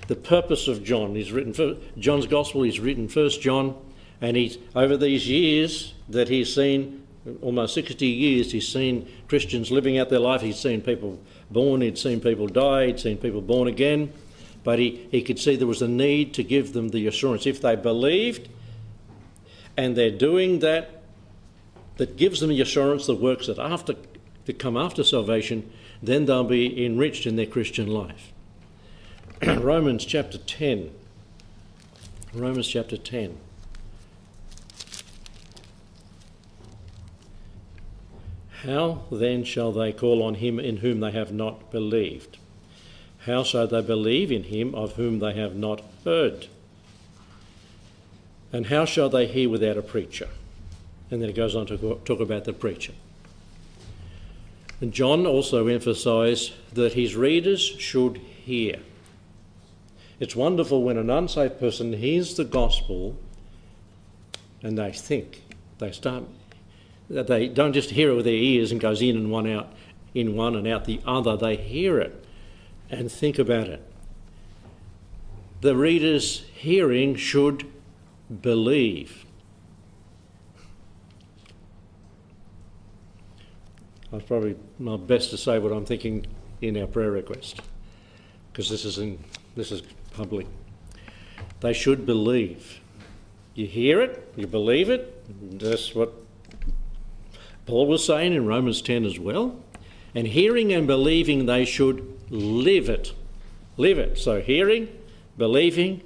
the, 0.07 0.15
purpose 0.15 0.67
of 0.67 0.84
John. 0.84 1.15
He's 1.15 1.31
written 1.31 1.53
for, 1.53 1.77
John's 1.97 2.27
Gospel. 2.27 2.63
He's 2.63 2.79
written 2.79 3.07
First 3.07 3.41
John, 3.41 3.75
and 4.19 4.36
he's 4.36 4.57
over 4.75 4.97
these 4.97 5.27
years 5.27 5.93
that 6.10 6.27
he's 6.27 6.53
seen, 6.53 7.07
almost 7.41 7.73
60 7.73 8.05
years, 8.05 8.51
he's 8.51 8.67
seen 8.67 9.10
Christians 9.29 9.71
living 9.71 9.97
out 9.97 10.10
their 10.10 10.19
life. 10.19 10.41
He's 10.41 10.60
seen 10.60 10.81
people 10.81 11.19
born. 11.49 11.81
He'd 11.81 11.97
seen 11.97 12.19
people 12.19 12.47
die. 12.47 12.88
He'd 12.88 12.99
seen 12.99 13.17
people 13.17 13.41
born 13.41 13.67
again 13.67 14.12
but 14.63 14.80
he, 14.80 15.08
he 15.12 15.21
could 15.21 15.39
see 15.39 15.56
there 15.56 15.67
was 15.67 15.82
a 15.82 15.88
need 15.88 16.34
to 16.36 16.43
give 16.43 16.74
them 16.74 16.89
the 16.89 17.08
assurance. 17.08 17.45
If 17.45 17.62
they 17.62 17.76
believed 17.76 18.50
and 19.76 19.95
they're 19.95 20.12
doing 20.12 20.60
that, 20.60 21.02
that 21.97 22.17
gives 22.17 22.39
them 22.39 22.50
the 22.50 22.62
assurance 22.62 23.06
that 23.08 23.15
works 23.15 23.47
that 23.47 23.60
after 23.60 23.95
that 24.45 24.60
come 24.60 24.78
after 24.78 25.04
salvation, 25.04 25.71
then 26.02 26.26
they'll 26.26 26.43
be 26.43 26.86
enriched 26.86 27.26
in 27.26 27.36
their 27.36 27.45
Christian 27.45 27.88
life. 27.88 28.32
Romans 29.43 30.06
chapter 30.06 30.38
10. 30.38 30.91
Romans 32.34 32.67
chapter 32.67 32.97
10. 32.97 33.38
How 38.63 39.04
then 39.12 39.43
shall 39.43 39.71
they 39.71 39.91
call 39.91 40.21
on 40.21 40.36
him 40.36 40.60
in 40.60 40.78
whom 40.78 41.00
they 41.00 41.12
have 41.12 41.32
not 41.32 41.71
believed? 41.71 42.38
How 43.25 43.43
shall 43.43 43.67
they 43.67 43.81
believe 43.81 44.31
in 44.31 44.43
him 44.43 44.73
of 44.73 44.93
whom 44.93 45.19
they 45.19 45.34
have 45.34 45.55
not 45.55 45.81
heard? 46.03 46.47
And 48.51 48.65
how 48.67 48.86
shall 48.86 49.10
they 49.10 49.27
hear 49.27 49.49
without 49.49 49.77
a 49.77 49.81
preacher? 49.81 50.27
And 51.10 51.21
then 51.21 51.29
it 51.29 51.36
goes 51.36 51.55
on 51.55 51.67
to 51.67 51.77
talk 52.03 52.19
about 52.19 52.45
the 52.45 52.53
preacher. 52.53 52.93
And 54.79 54.91
John 54.91 55.27
also 55.27 55.67
emphasised 55.67 56.53
that 56.73 56.93
his 56.93 57.15
readers 57.15 57.62
should 57.62 58.17
hear. 58.17 58.79
It's 60.19 60.36
wonderful 60.36 60.81
when 60.81 60.97
an 60.97 61.10
unsaved 61.10 61.60
person 61.60 61.93
hears 61.93 62.36
the 62.36 62.43
gospel 62.43 63.15
and 64.63 64.77
they 64.77 64.91
think. 64.91 65.43
They 65.77 65.91
start 65.91 66.23
that 67.10 67.27
they 67.27 67.47
don't 67.47 67.73
just 67.73 67.91
hear 67.91 68.12
it 68.12 68.15
with 68.15 68.25
their 68.25 68.34
ears 68.34 68.71
and 68.71 68.81
goes 68.81 69.01
in 69.01 69.15
and 69.15 69.31
one 69.31 69.47
out 69.47 69.71
in 70.13 70.36
one 70.36 70.55
and 70.55 70.67
out 70.67 70.86
the 70.86 71.01
other. 71.05 71.38
They 71.38 71.55
hear 71.55 71.99
it 71.99 72.20
and 72.91 73.12
think 73.12 73.39
about 73.39 73.67
it. 73.67 73.82
The 75.62 75.75
reader's 75.75 76.41
hearing 76.54 77.15
should 77.15 77.65
believe. 78.41 79.25
It's 84.12 84.25
probably 84.25 84.58
not 84.77 85.08
best 85.08 85.30
to 85.30 85.38
say 85.38 85.58
what 85.58 85.71
I'm 85.71 85.86
thinking 85.86 86.27
in 86.60 86.77
our 86.77 86.88
prayer 86.88 87.12
request, 87.12 87.62
because 88.51 88.69
this 88.69 88.84
is 88.84 88.97
in 88.97 89.23
this 89.56 89.71
is 89.71 89.84
public. 90.13 90.47
They 91.62 91.73
should 91.73 92.06
believe. 92.06 92.82
You 93.56 93.67
hear 93.67 94.01
it, 94.01 94.32
you 94.36 94.47
believe 94.47 94.89
it. 94.89 95.60
That's 95.60 95.95
what 95.95 96.13
Paul 97.65 97.88
was 97.88 98.06
saying 98.06 98.34
in 98.34 98.45
Romans 98.45 98.82
10 98.82 99.06
as 99.06 99.19
well. 99.19 99.58
And 100.13 100.27
hearing 100.27 100.73
and 100.73 100.88
believing, 100.88 101.45
they 101.45 101.63
should 101.63 102.20
live 102.32 102.89
it. 102.89 103.13
Live 103.78 104.00
it. 104.00 104.17
So 104.17 104.41
hearing, 104.41 104.88
believing, 105.38 106.02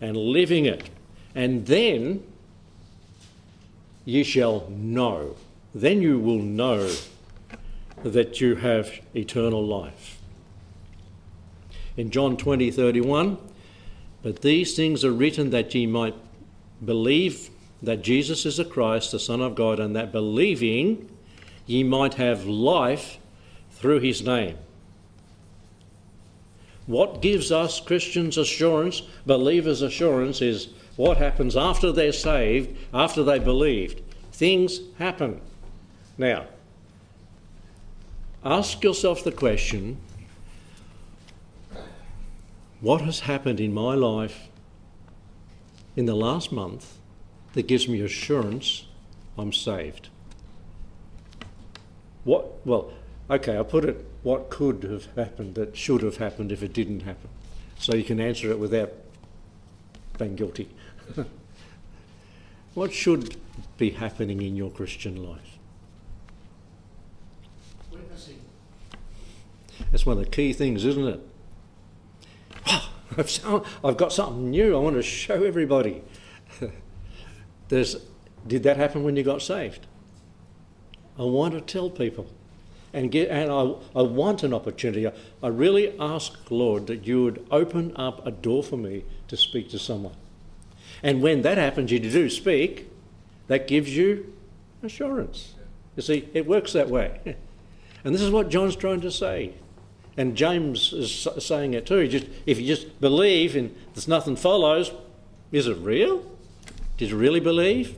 and 0.00 0.16
living 0.16 0.66
it. 0.66 0.90
And 1.34 1.66
then 1.66 2.22
you 4.04 4.22
shall 4.22 4.68
know. 4.68 5.36
Then 5.74 6.02
you 6.02 6.18
will 6.18 6.38
know 6.38 6.90
that 8.04 8.40
you 8.40 8.56
have 8.56 9.00
eternal 9.14 9.64
life. 9.64 10.20
In 11.96 12.10
John 12.10 12.36
20 12.36 12.70
31, 12.70 13.38
but 14.22 14.42
these 14.42 14.76
things 14.76 15.04
are 15.04 15.12
written 15.12 15.50
that 15.50 15.74
ye 15.74 15.86
might 15.86 16.14
believe 16.84 17.50
that 17.82 18.02
Jesus 18.02 18.46
is 18.46 18.56
the 18.56 18.64
Christ, 18.64 19.12
the 19.12 19.18
Son 19.18 19.40
of 19.40 19.54
God, 19.54 19.80
and 19.80 19.94
that 19.96 20.12
believing 20.12 21.08
ye 21.66 21.82
might 21.82 22.14
have 22.14 22.46
life 22.46 23.18
through 23.72 24.00
his 24.00 24.22
name. 24.22 24.56
What 26.92 27.22
gives 27.22 27.50
us 27.50 27.80
Christians 27.80 28.36
assurance, 28.36 29.00
believers 29.24 29.80
assurance, 29.80 30.42
is 30.42 30.68
what 30.96 31.16
happens 31.16 31.56
after 31.56 31.90
they're 31.90 32.12
saved, 32.12 32.76
after 32.92 33.24
they 33.24 33.38
believed. 33.38 34.02
Things 34.30 34.80
happen. 34.98 35.40
Now, 36.18 36.44
ask 38.44 38.84
yourself 38.84 39.24
the 39.24 39.32
question 39.32 39.96
what 42.82 43.00
has 43.00 43.20
happened 43.20 43.58
in 43.58 43.72
my 43.72 43.94
life 43.94 44.48
in 45.96 46.04
the 46.04 46.14
last 46.14 46.52
month 46.52 46.98
that 47.54 47.66
gives 47.66 47.88
me 47.88 48.02
assurance 48.02 48.84
I'm 49.38 49.54
saved? 49.54 50.10
What, 52.24 52.66
well, 52.66 52.92
okay, 53.30 53.56
I'll 53.56 53.64
put 53.64 53.86
it 53.86 54.11
what 54.22 54.50
could 54.50 54.84
have 54.84 55.06
happened 55.16 55.54
that 55.56 55.76
should 55.76 56.02
have 56.02 56.18
happened 56.18 56.52
if 56.52 56.62
it 56.62 56.72
didn't 56.72 57.00
happen. 57.00 57.28
So 57.78 57.94
you 57.94 58.04
can 58.04 58.20
answer 58.20 58.50
it 58.50 58.58
without 58.58 58.92
being 60.18 60.36
guilty. 60.36 60.68
what 62.74 62.92
should 62.92 63.36
be 63.78 63.90
happening 63.90 64.40
in 64.40 64.54
your 64.54 64.70
Christian 64.70 65.22
life? 65.22 65.58
Witnessing. 67.90 68.40
That's 69.90 70.06
one 70.06 70.18
of 70.18 70.24
the 70.24 70.30
key 70.30 70.52
things, 70.52 70.84
isn't 70.84 71.06
it? 71.06 71.20
Oh, 73.44 73.64
I've 73.84 73.96
got 73.96 74.12
something 74.12 74.50
new 74.50 74.76
I 74.76 74.78
want 74.78 74.96
to 74.96 75.02
show 75.02 75.42
everybody. 75.42 76.02
There's, 77.68 77.96
did 78.46 78.62
that 78.62 78.76
happen 78.76 79.02
when 79.02 79.16
you 79.16 79.22
got 79.22 79.42
saved? 79.42 79.86
I 81.18 81.22
want 81.22 81.54
to 81.54 81.60
tell 81.60 81.90
people 81.90 82.28
and 82.92 83.10
get 83.10 83.30
and 83.30 83.50
I, 83.50 83.74
I 83.98 84.02
want 84.02 84.42
an 84.42 84.52
opportunity. 84.52 85.06
I, 85.42 85.48
really 85.48 85.98
ask, 85.98 86.50
Lord, 86.50 86.86
that 86.88 87.06
you 87.06 87.24
would 87.24 87.46
open 87.50 87.92
up 87.96 88.26
a 88.26 88.30
door 88.30 88.62
for 88.62 88.76
me 88.76 89.04
to 89.28 89.36
speak 89.36 89.70
to 89.70 89.78
someone. 89.78 90.14
And 91.02 91.22
when 91.22 91.42
that 91.42 91.58
happens, 91.58 91.90
you 91.90 91.98
do 91.98 92.28
speak, 92.28 92.90
that 93.48 93.66
gives 93.66 93.96
you 93.96 94.32
assurance. 94.82 95.54
You 95.96 96.02
see, 96.02 96.28
it 96.32 96.46
works 96.46 96.72
that 96.72 96.88
way. 96.88 97.36
And 98.04 98.12
this 98.12 98.20
is 98.20 98.32
what 98.32 98.48
John's 98.48 98.74
trying 98.74 99.00
to 99.02 99.12
say. 99.12 99.54
And 100.16 100.36
James 100.36 100.92
is 100.92 101.28
saying 101.38 101.74
it 101.74 101.86
too. 101.86 102.08
Just, 102.08 102.26
if 102.46 102.60
you 102.60 102.66
just 102.66 103.00
believe 103.00 103.54
and 103.54 103.72
there's 103.94 104.08
nothing 104.08 104.34
follows, 104.34 104.90
is 105.52 105.68
it 105.68 105.76
real? 105.78 106.24
Did 106.96 107.10
you 107.10 107.16
really 107.16 107.38
believe? 107.38 107.96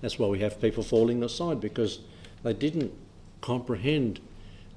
That's 0.00 0.18
why 0.18 0.28
we 0.28 0.40
have 0.40 0.60
people 0.60 0.82
falling 0.82 1.22
aside 1.22 1.60
because 1.60 2.00
they 2.42 2.52
didn't 2.52 2.92
comprehend 3.40 4.20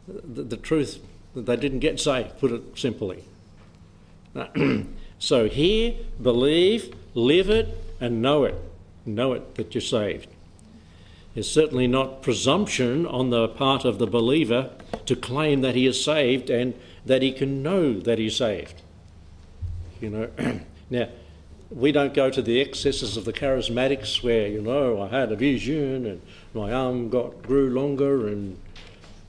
the, 0.07 0.43
the 0.43 0.57
truth 0.57 0.99
that 1.33 1.45
they 1.45 1.55
didn't 1.55 1.79
get 1.79 1.99
saved, 1.99 2.39
put 2.39 2.51
it 2.51 2.61
simply. 2.77 3.23
so 5.19 5.47
hear, 5.47 5.95
believe, 6.21 6.95
live 7.13 7.49
it, 7.49 7.77
and 7.99 8.21
know 8.21 8.43
it. 8.43 8.55
Know 9.05 9.33
it 9.33 9.55
that 9.55 9.73
you're 9.73 9.81
saved. 9.81 10.27
It's 11.35 11.47
certainly 11.47 11.87
not 11.87 12.21
presumption 12.21 13.05
on 13.05 13.29
the 13.29 13.47
part 13.47 13.85
of 13.85 13.99
the 13.99 14.07
believer 14.07 14.71
to 15.05 15.15
claim 15.15 15.61
that 15.61 15.75
he 15.75 15.85
is 15.85 16.03
saved 16.03 16.49
and 16.49 16.73
that 17.05 17.21
he 17.21 17.31
can 17.31 17.63
know 17.63 17.93
that 17.99 18.19
he's 18.19 18.35
saved. 18.35 18.81
You 20.01 20.09
know, 20.09 20.29
now 20.89 21.07
we 21.69 21.93
don't 21.93 22.13
go 22.13 22.29
to 22.29 22.41
the 22.41 22.59
excesses 22.59 23.15
of 23.15 23.23
the 23.23 23.31
charismatics 23.31 24.21
where 24.21 24.47
you 24.47 24.61
know 24.61 25.01
I 25.01 25.07
had 25.07 25.31
a 25.31 25.37
vision 25.37 26.05
and 26.05 26.21
my 26.53 26.73
arm 26.73 27.09
got 27.09 27.41
grew 27.43 27.69
longer 27.69 28.27
and 28.27 28.57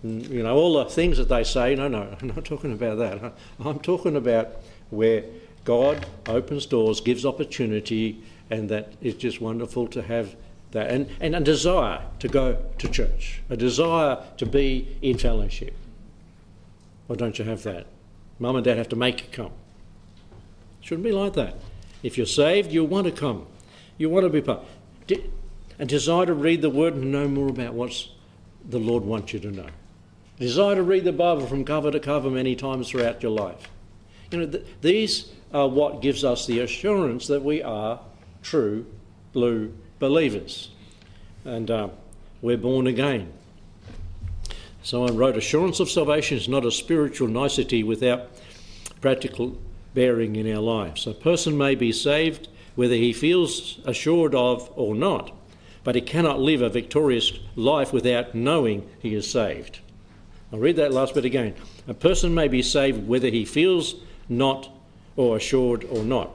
Mm, 0.04 0.28
you 0.28 0.42
know, 0.42 0.56
all 0.56 0.74
the 0.74 0.90
things 0.90 1.18
that 1.18 1.28
they 1.28 1.44
say. 1.44 1.74
No, 1.74 1.88
no, 1.88 2.16
I'm 2.20 2.28
not 2.28 2.44
talking 2.44 2.72
about 2.72 2.98
that. 2.98 3.32
I'm 3.64 3.80
talking 3.80 4.16
about 4.16 4.56
where 4.90 5.24
God 5.64 6.06
opens 6.26 6.66
doors, 6.66 7.00
gives 7.00 7.24
opportunity, 7.24 8.22
and 8.50 8.68
that 8.68 8.92
it's 9.00 9.16
just 9.16 9.40
wonderful 9.40 9.86
to 9.88 10.02
have 10.02 10.34
that. 10.72 10.90
And, 10.90 11.08
and 11.20 11.36
a 11.36 11.40
desire 11.40 12.02
to 12.18 12.28
go 12.28 12.58
to 12.78 12.88
church, 12.88 13.42
a 13.48 13.56
desire 13.56 14.18
to 14.38 14.46
be 14.46 14.96
in 15.02 15.18
fellowship. 15.18 15.74
Why 17.06 17.16
don't 17.16 17.38
you 17.38 17.44
have 17.44 17.62
that? 17.62 17.86
Mum 18.38 18.56
and 18.56 18.64
dad 18.64 18.78
have 18.78 18.88
to 18.88 18.96
make 18.96 19.20
you 19.20 19.26
come. 19.30 19.52
Shouldn't 20.80 21.04
be 21.04 21.12
like 21.12 21.34
that. 21.34 21.54
If 22.02 22.16
you're 22.16 22.26
saved, 22.26 22.72
you 22.72 22.84
want 22.84 23.06
to 23.06 23.12
come. 23.12 23.46
You 23.98 24.10
want 24.10 24.24
to 24.24 24.30
be 24.30 24.40
part. 24.40 24.64
A 25.78 25.84
desire 25.84 26.26
to 26.26 26.34
read 26.34 26.62
the 26.62 26.70
Word 26.70 26.94
and 26.94 27.12
know 27.12 27.28
more 27.28 27.48
about 27.48 27.74
what 27.74 28.08
the 28.68 28.78
Lord 28.78 29.04
wants 29.04 29.32
you 29.32 29.40
to 29.40 29.50
know. 29.50 29.68
Desire 30.42 30.74
to 30.74 30.82
read 30.82 31.04
the 31.04 31.12
Bible 31.12 31.46
from 31.46 31.64
cover 31.64 31.92
to 31.92 32.00
cover 32.00 32.28
many 32.28 32.56
times 32.56 32.88
throughout 32.88 33.22
your 33.22 33.30
life. 33.30 33.68
You 34.32 34.38
know, 34.40 34.46
th- 34.46 34.64
these 34.80 35.30
are 35.54 35.68
what 35.68 36.02
gives 36.02 36.24
us 36.24 36.46
the 36.46 36.58
assurance 36.58 37.28
that 37.28 37.44
we 37.44 37.62
are 37.62 38.00
true 38.42 38.84
blue 39.32 39.72
believers. 40.00 40.70
And 41.44 41.70
uh, 41.70 41.90
we're 42.40 42.56
born 42.56 42.88
again. 42.88 43.32
So, 44.82 45.06
Someone 45.06 45.16
wrote, 45.16 45.36
Assurance 45.36 45.78
of 45.78 45.88
salvation 45.88 46.38
is 46.38 46.48
not 46.48 46.66
a 46.66 46.72
spiritual 46.72 47.28
nicety 47.28 47.84
without 47.84 48.28
practical 49.00 49.56
bearing 49.94 50.34
in 50.34 50.52
our 50.52 50.60
lives. 50.60 51.06
A 51.06 51.14
person 51.14 51.56
may 51.56 51.76
be 51.76 51.92
saved 51.92 52.48
whether 52.74 52.96
he 52.96 53.12
feels 53.12 53.78
assured 53.84 54.34
of 54.34 54.68
or 54.74 54.96
not, 54.96 55.30
but 55.84 55.94
he 55.94 56.00
cannot 56.00 56.40
live 56.40 56.62
a 56.62 56.68
victorious 56.68 57.32
life 57.54 57.92
without 57.92 58.34
knowing 58.34 58.90
he 58.98 59.14
is 59.14 59.30
saved. 59.30 59.78
I'll 60.52 60.58
read 60.58 60.76
that 60.76 60.92
last 60.92 61.14
bit 61.14 61.24
again. 61.24 61.54
A 61.88 61.94
person 61.94 62.34
may 62.34 62.46
be 62.46 62.62
saved 62.62 63.08
whether 63.08 63.28
he 63.28 63.44
feels 63.44 63.94
not 64.28 64.68
or 65.16 65.36
assured 65.36 65.84
or 65.84 66.04
not, 66.04 66.30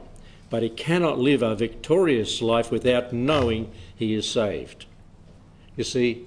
but 0.50 0.62
he 0.62 0.70
cannot 0.70 1.18
live 1.18 1.42
a 1.42 1.54
victorious 1.54 2.42
life 2.42 2.70
without 2.70 3.12
knowing 3.12 3.70
he 3.94 4.14
is 4.14 4.28
saved. 4.28 4.86
You 5.76 5.84
see, 5.84 6.26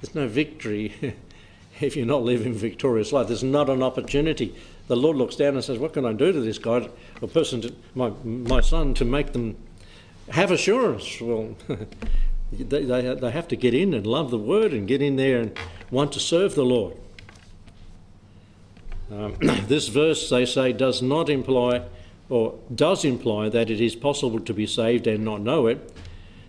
there's 0.00 0.14
no 0.14 0.28
victory 0.28 1.16
if 1.80 1.96
you're 1.96 2.04
not 2.04 2.22
living 2.22 2.52
victorious 2.52 3.12
life. 3.12 3.28
There's 3.28 3.42
not 3.42 3.70
an 3.70 3.82
opportunity. 3.82 4.54
The 4.88 4.96
Lord 4.96 5.16
looks 5.16 5.36
down 5.36 5.54
and 5.54 5.64
says, 5.64 5.78
What 5.78 5.94
can 5.94 6.04
I 6.04 6.12
do 6.12 6.32
to 6.32 6.40
this 6.40 6.58
guy 6.58 6.88
or 7.22 7.28
person, 7.28 7.62
to, 7.62 7.74
my, 7.94 8.10
my 8.24 8.60
son, 8.60 8.92
to 8.94 9.06
make 9.06 9.32
them 9.32 9.56
have 10.28 10.50
assurance? 10.50 11.18
Well, 11.18 11.56
they, 12.52 12.84
they, 12.84 13.14
they 13.14 13.30
have 13.30 13.48
to 13.48 13.56
get 13.56 13.72
in 13.72 13.94
and 13.94 14.06
love 14.06 14.30
the 14.30 14.38
word 14.38 14.72
and 14.72 14.86
get 14.86 15.00
in 15.00 15.16
there 15.16 15.40
and 15.40 15.58
want 15.90 16.12
to 16.12 16.20
serve 16.20 16.54
the 16.54 16.64
Lord. 16.64 16.96
Um, 19.12 19.36
this 19.66 19.88
verse, 19.88 20.30
they 20.30 20.46
say, 20.46 20.72
does 20.72 21.02
not 21.02 21.28
imply 21.28 21.82
or 22.28 22.58
does 22.74 23.04
imply 23.04 23.48
that 23.50 23.68
it 23.68 23.80
is 23.80 23.94
possible 23.94 24.40
to 24.40 24.54
be 24.54 24.66
saved 24.66 25.06
and 25.06 25.24
not 25.24 25.42
know 25.42 25.66
it, 25.66 25.92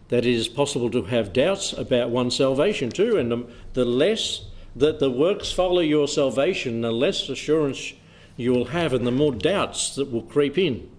that 0.08 0.26
it 0.26 0.34
is 0.34 0.48
possible 0.48 0.90
to 0.92 1.04
have 1.04 1.34
doubts 1.34 1.74
about 1.74 2.10
one's 2.10 2.36
salvation 2.38 2.90
too, 2.90 3.18
and 3.18 3.32
the, 3.32 3.46
the 3.74 3.84
less 3.84 4.46
that 4.76 5.00
the 5.00 5.10
works 5.10 5.52
follow 5.52 5.82
your 5.82 6.08
salvation, 6.08 6.82
the 6.82 6.92
less 6.92 7.28
assurance 7.28 7.94
you 8.38 8.52
will 8.52 8.66
have, 8.66 8.94
and 8.94 9.06
the 9.06 9.12
more 9.12 9.34
doubts 9.34 9.96
that 9.96 10.10
will 10.10 10.22
creep 10.22 10.58
in 10.58 10.90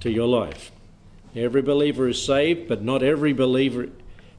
to 0.00 0.10
your 0.10 0.28
life. 0.28 0.70
Every 1.34 1.62
believer 1.62 2.08
is 2.08 2.22
saved, 2.22 2.68
but 2.68 2.82
not 2.82 3.02
every 3.02 3.32
believer 3.32 3.88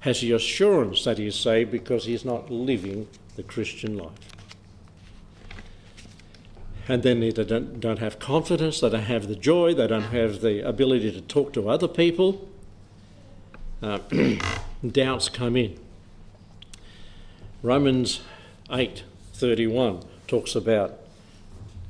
has 0.01 0.21
the 0.21 0.33
assurance 0.33 1.03
that 1.03 1.17
he 1.17 1.27
is 1.27 1.35
saved 1.35 1.71
because 1.71 2.05
he 2.05 2.13
is 2.13 2.23
not 2.23 2.51
living 2.51 3.07
the 3.35 3.43
Christian 3.43 3.97
life 3.97 4.36
and 6.87 7.03
then 7.03 7.19
they 7.19 7.31
don't, 7.31 7.79
don't 7.79 7.99
have 7.99 8.17
confidence, 8.19 8.79
they 8.79 8.89
don't 8.89 9.03
have 9.03 9.27
the 9.27 9.35
joy, 9.35 9.73
they 9.73 9.87
don't 9.87 10.03
have 10.03 10.41
the 10.41 10.65
ability 10.67 11.11
to 11.11 11.21
talk 11.21 11.53
to 11.53 11.69
other 11.69 11.87
people. 11.87 12.47
Uh, 13.81 13.99
doubts 14.91 15.29
come 15.29 15.55
in. 15.55 15.77
Romans 17.61 18.21
8:31 18.69 20.05
talks 20.27 20.55
about 20.55 20.99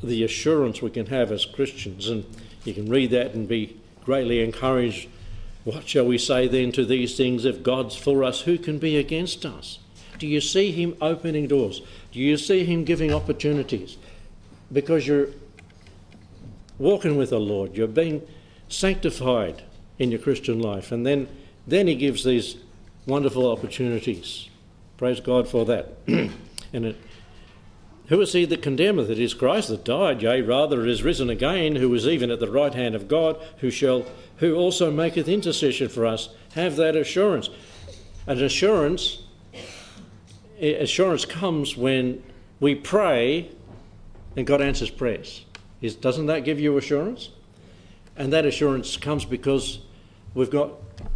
the 0.01 0.23
assurance 0.23 0.81
we 0.81 0.89
can 0.89 1.07
have 1.07 1.31
as 1.31 1.45
Christians, 1.45 2.07
and 2.09 2.25
you 2.63 2.73
can 2.73 2.89
read 2.89 3.11
that 3.11 3.33
and 3.33 3.47
be 3.47 3.77
greatly 4.03 4.43
encouraged. 4.43 5.09
What 5.63 5.87
shall 5.87 6.05
we 6.05 6.17
say 6.17 6.47
then 6.47 6.71
to 6.73 6.85
these 6.85 7.17
things? 7.17 7.45
If 7.45 7.63
God's 7.63 7.95
for 7.95 8.23
us, 8.23 8.41
who 8.41 8.57
can 8.57 8.79
be 8.79 8.97
against 8.97 9.45
us? 9.45 9.79
Do 10.17 10.25
you 10.25 10.41
see 10.41 10.71
Him 10.71 10.95
opening 11.01 11.47
doors? 11.47 11.81
Do 12.11 12.19
you 12.19 12.37
see 12.37 12.63
Him 12.63 12.83
giving 12.83 13.13
opportunities? 13.13 13.97
Because 14.71 15.07
you're 15.07 15.29
walking 16.77 17.17
with 17.17 17.29
the 17.29 17.39
Lord, 17.39 17.75
you're 17.75 17.87
being 17.87 18.21
sanctified 18.67 19.63
in 19.97 20.11
your 20.11 20.19
Christian 20.19 20.59
life, 20.61 20.91
and 20.91 21.05
then, 21.05 21.27
then 21.65 21.87
He 21.87 21.95
gives 21.95 22.23
these 22.23 22.57
wonderful 23.05 23.49
opportunities. 23.49 24.49
Praise 24.97 25.19
God 25.19 25.47
for 25.47 25.65
that. 25.65 25.93
and 26.07 26.31
it, 26.85 26.97
who 28.07 28.21
is 28.21 28.31
he 28.31 28.45
that 28.45 28.61
condemneth? 28.61 29.09
It 29.09 29.19
is 29.19 29.33
Christ 29.33 29.67
that 29.67 29.83
died, 29.83 30.21
yea, 30.21 30.41
rather 30.41 30.85
is 30.85 31.03
risen 31.03 31.29
again, 31.29 31.75
who 31.75 31.93
is 31.93 32.07
even 32.07 32.31
at 32.31 32.39
the 32.39 32.49
right 32.49 32.73
hand 32.73 32.95
of 32.95 33.07
God, 33.07 33.37
who 33.57 33.69
shall, 33.69 34.05
who 34.37 34.55
also 34.55 34.91
maketh 34.91 35.27
intercession 35.27 35.89
for 35.89 36.05
us. 36.05 36.29
Have 36.53 36.77
that 36.77 36.95
assurance. 36.95 37.49
An 38.25 38.41
assurance, 38.41 39.23
assurance 40.61 41.25
comes 41.25 41.75
when 41.75 42.23
we 42.61 42.75
pray 42.75 43.51
and 44.37 44.45
God 44.45 44.61
answers 44.61 44.89
prayers. 44.89 45.43
Is, 45.81 45.95
doesn't 45.95 46.27
that 46.27 46.45
give 46.45 46.59
you 46.59 46.77
assurance? 46.77 47.29
And 48.15 48.31
that 48.31 48.45
assurance 48.45 48.95
comes 48.95 49.25
because 49.25 49.79
we've 50.33 50.49
got, 50.49 50.71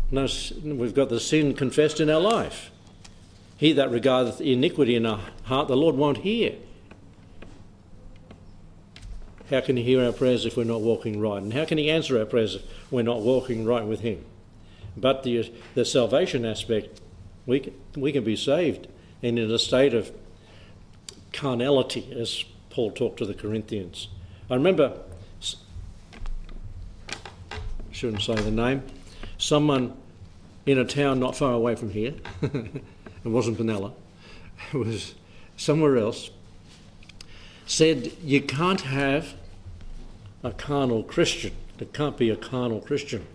no, 0.10 0.28
we've 0.64 0.94
got 0.94 1.10
the 1.10 1.20
sin 1.20 1.54
confessed 1.54 2.00
in 2.00 2.10
our 2.10 2.20
life. 2.20 2.72
He 3.58 3.74
that 3.74 3.92
regardeth 3.92 4.42
iniquity 4.42 4.96
in 4.96 5.06
our 5.06 5.20
heart, 5.44 5.68
the 5.68 5.78
Lord 5.78 5.96
won't 5.96 6.18
hear. 6.18 6.56
How 9.52 9.62
can 9.62 9.78
He 9.78 9.84
hear 9.84 10.04
our 10.04 10.12
prayers 10.12 10.46
if 10.46 10.58
we're 10.58 10.64
not 10.64 10.82
walking 10.82 11.20
right? 11.20 11.42
And 11.42 11.54
how 11.54 11.66
can 11.66 11.78
He 11.78 11.92
answer 11.92 12.18
our 12.18 12.26
prayers 12.26 12.56
if 12.56 12.64
we're 12.92 13.04
not 13.04 13.22
walking 13.22 13.66
right 13.66 13.86
with 13.86 14.00
Him? 14.00 14.26
But 14.98 15.24
the, 15.24 15.52
the 15.76 15.86
salvation 15.86 16.44
aspect, 16.44 17.00
we 17.46 17.60
can, 17.60 17.74
we 17.96 18.12
can 18.12 18.24
be 18.24 18.36
saved 18.36 18.88
and 19.22 19.38
in 19.38 19.52
a 19.52 19.60
state 19.60 19.94
of 19.94 20.12
carnality, 21.32 22.12
as 22.20 22.44
Paul 22.72 22.92
talked 22.92 23.18
to 23.20 23.26
the 23.26 23.34
Corinthians. 23.34 24.08
I 24.50 24.56
remember, 24.56 24.98
shouldn't 27.92 28.22
say 28.22 28.36
the 28.36 28.52
name, 28.52 28.84
someone 29.38 29.96
in 30.66 30.78
a 30.78 30.86
town 30.86 31.20
not 31.20 31.36
far 31.36 31.54
away 31.54 31.76
from 31.76 31.92
here, 31.92 32.16
it 32.42 32.82
wasn't 33.24 33.58
Benalla, 33.58 33.94
it 34.74 34.78
was 34.78 35.16
somewhere 35.58 35.98
else, 35.98 36.32
said 37.66 38.12
you 38.24 38.42
can't 38.42 38.82
have 38.82 39.36
a 40.44 40.52
carnal 40.52 41.04
Christian. 41.04 41.54
There 41.78 41.88
can't 41.88 42.18
be 42.18 42.30
a 42.30 42.36
carnal 42.36 42.82
Christian. 42.82 43.26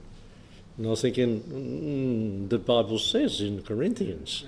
And 0.76 0.86
I 0.86 0.90
was 0.90 1.02
thinking, 1.02 1.40
mm, 1.40 2.48
the 2.48 2.58
Bible 2.58 2.98
says 2.98 3.40
in 3.40 3.62
Corinthians. 3.62 4.44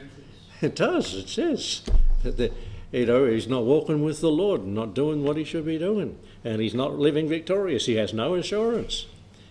It 0.61 0.75
does, 0.75 1.15
it 1.15 1.29
says 1.29 1.83
that 2.25 2.53
you 2.93 3.07
know, 3.07 3.27
he's 3.27 3.49
not 3.49 3.65
walking 3.65 4.03
with 4.03 4.21
the 4.21 4.31
Lord, 4.31 4.67
not 4.67 4.95
doing 4.95 5.23
what 5.23 5.37
he 5.37 5.45
should 5.45 5.67
be 5.67 5.79
doing, 5.79 6.19
and 6.45 6.61
he's 6.61 6.75
not 6.75 6.99
living 6.99 7.29
victorious. 7.29 7.87
He 7.87 7.97
has 7.97 8.15
no 8.15 8.35
assurance. 8.35 9.07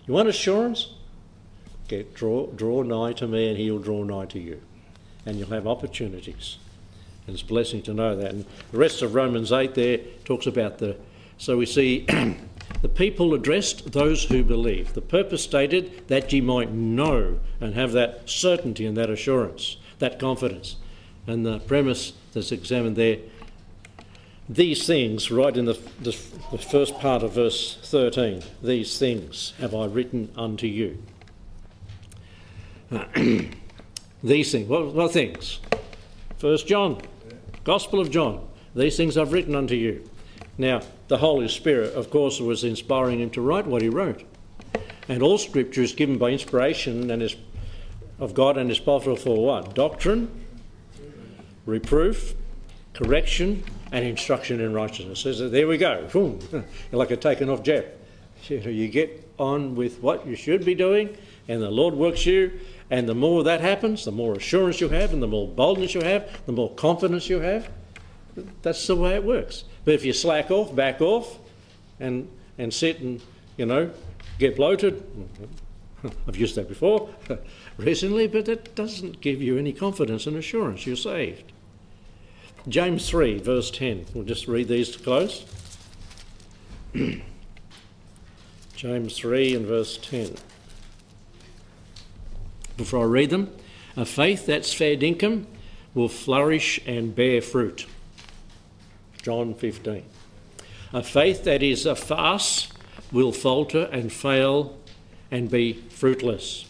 You 0.07 0.13
want 0.13 0.29
assurance? 0.29 0.93
Get 1.87 2.13
draw 2.13 2.47
draw 2.47 2.81
nigh 2.81 3.13
to 3.13 3.27
me, 3.27 3.49
and 3.49 3.57
he'll 3.57 3.79
draw 3.79 4.03
nigh 4.03 4.25
to 4.27 4.39
you, 4.39 4.61
and 5.25 5.37
you'll 5.37 5.49
have 5.49 5.67
opportunities. 5.67 6.57
And 7.27 7.33
it's 7.33 7.43
a 7.43 7.45
blessing 7.45 7.81
to 7.83 7.93
know 7.93 8.15
that. 8.15 8.31
And 8.31 8.45
the 8.71 8.77
rest 8.77 9.01
of 9.01 9.13
Romans 9.13 9.51
eight 9.51 9.75
there 9.75 9.99
talks 10.25 10.47
about 10.47 10.79
the. 10.79 10.97
So 11.37 11.57
we 11.57 11.65
see. 11.65 12.05
the 12.81 12.89
people 12.89 13.33
addressed 13.33 13.91
those 13.91 14.25
who 14.25 14.43
believe. 14.43 14.93
The 14.93 15.01
purpose 15.01 15.43
stated 15.43 16.07
that 16.07 16.31
ye 16.31 16.41
might 16.41 16.71
know 16.71 17.39
and 17.59 17.73
have 17.75 17.91
that 17.93 18.29
certainty 18.29 18.85
and 18.85 18.97
that 18.97 19.09
assurance, 19.09 19.77
that 19.99 20.19
confidence. 20.19 20.75
And 21.25 21.45
the 21.45 21.59
premise 21.59 22.13
that's 22.37 22.51
examined 22.51 22.95
there, 22.95 23.17
these 24.49 24.87
things, 24.87 25.29
right 25.29 25.55
in 25.55 25.65
the, 25.65 25.73
the, 25.99 26.17
the 26.51 26.57
first 26.57 26.97
part 26.99 27.21
of 27.21 27.33
verse 27.33 27.77
13, 27.83 28.41
these 28.63 28.97
things 28.97 29.53
have 29.59 29.75
I 29.75 29.85
written 29.85 30.29
unto 30.37 30.67
you. 30.67 31.03
these 34.23 34.51
things, 34.51 34.69
what, 34.69 34.93
what 34.93 35.11
things? 35.11 35.59
First 36.37 36.67
John, 36.67 37.01
Gospel 37.65 37.99
of 37.99 38.09
John, 38.09 38.47
these 38.73 38.95
things 38.95 39.17
I've 39.17 39.33
written 39.33 39.55
unto 39.55 39.75
you. 39.75 40.09
Now, 40.57 40.81
the 41.09 41.17
Holy 41.17 41.49
Spirit, 41.49 41.93
of 41.95 42.09
course, 42.09 42.39
was 42.39 42.63
inspiring 42.63 43.19
him 43.19 43.29
to 43.31 43.41
write 43.41 43.67
what 43.67 43.81
he 43.81 43.89
wrote. 43.89 44.23
And 45.09 45.21
all 45.21 45.37
Scripture 45.37 45.81
is 45.81 45.93
given 45.93 46.17
by 46.17 46.29
inspiration 46.29 47.11
and 47.11 47.21
is 47.21 47.35
of 48.19 48.33
God 48.33 48.57
and 48.57 48.71
is 48.71 48.79
profitable 48.79 49.17
for 49.17 49.45
what? 49.45 49.75
Doctrine, 49.75 50.29
reproof, 51.67 52.33
correction, 52.93 53.63
and 53.91 54.03
instruction 54.03 54.59
in 54.59 54.73
righteousness. 54.73 55.19
So 55.19 55.47
there 55.47 55.67
we 55.67 55.77
go. 55.77 56.07
Boom. 56.11 56.39
like 56.91 57.11
a 57.11 57.17
taken 57.17 57.49
off 57.49 57.61
jab. 57.61 57.85
You 58.49 58.87
get 58.87 59.29
on 59.37 59.75
with 59.75 60.01
what 60.01 60.25
you 60.25 60.35
should 60.35 60.63
be 60.63 60.73
doing, 60.73 61.17
and 61.47 61.61
the 61.61 61.69
Lord 61.69 61.93
works 61.93 62.25
you. 62.25 62.59
And 62.89 63.07
the 63.09 63.15
more 63.15 63.43
that 63.43 63.61
happens, 63.61 64.05
the 64.05 64.11
more 64.11 64.35
assurance 64.35 64.79
you 64.79 64.89
have, 64.89 65.11
and 65.11 65.21
the 65.21 65.27
more 65.27 65.47
boldness 65.47 65.93
you 65.93 66.01
have, 66.01 66.45
the 66.45 66.53
more 66.53 66.73
confidence 66.75 67.29
you 67.29 67.39
have. 67.39 67.69
That's 68.61 68.85
the 68.87 68.95
way 68.95 69.15
it 69.15 69.23
works. 69.23 69.65
But 69.83 69.95
if 69.95 70.05
you 70.05 70.13
slack 70.13 70.51
off, 70.51 70.73
back 70.75 71.01
off, 71.01 71.39
and 71.99 72.29
and 72.57 72.73
sit 72.73 72.99
and 72.99 73.21
you 73.57 73.65
know 73.65 73.91
get 74.39 74.55
bloated, 74.55 75.03
I've 76.27 76.37
used 76.37 76.55
that 76.55 76.67
before 76.67 77.09
recently, 77.77 78.27
but 78.27 78.47
it 78.47 78.75
doesn't 78.75 79.21
give 79.21 79.41
you 79.41 79.57
any 79.57 79.73
confidence 79.73 80.27
and 80.27 80.37
assurance 80.37 80.85
you're 80.85 80.95
saved. 80.95 81.51
James 82.69 83.09
3, 83.09 83.39
verse 83.39 83.71
10. 83.71 84.07
We'll 84.13 84.25
just 84.25 84.47
read 84.47 84.67
these 84.67 84.91
to 84.91 84.99
close. 84.99 85.45
James 88.75 89.17
3 89.17 89.55
and 89.55 89.65
verse 89.65 89.97
10. 89.97 90.35
Before 92.75 93.03
I 93.03 93.07
read 93.07 93.29
them, 93.29 93.55
a 93.95 94.05
faith 94.05 94.45
that's 94.45 94.73
fair 94.73 94.97
dinkum 94.97 95.45
will 95.93 96.09
flourish 96.09 96.79
and 96.85 97.15
bear 97.15 97.41
fruit. 97.41 97.85
John 99.21 99.53
15. 99.53 100.03
A 100.93 101.03
faith 101.03 101.45
that 101.45 101.63
is 101.63 101.85
a 101.85 101.95
farce 101.95 102.71
will 103.13 103.31
falter 103.31 103.83
and 103.93 104.11
fail 104.11 104.77
and 105.31 105.49
be 105.49 105.73
fruitless. 105.73 106.65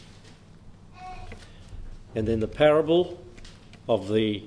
And 2.14 2.28
then 2.28 2.40
the 2.40 2.48
parable 2.48 3.20
of 3.90 4.10
the 4.10 4.44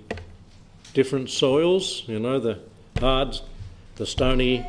different 0.95 1.31
soils, 1.31 2.03
you 2.07 2.19
know, 2.19 2.39
the 2.39 2.59
hard, 2.99 3.39
the 3.97 4.07
stony, 4.07 4.67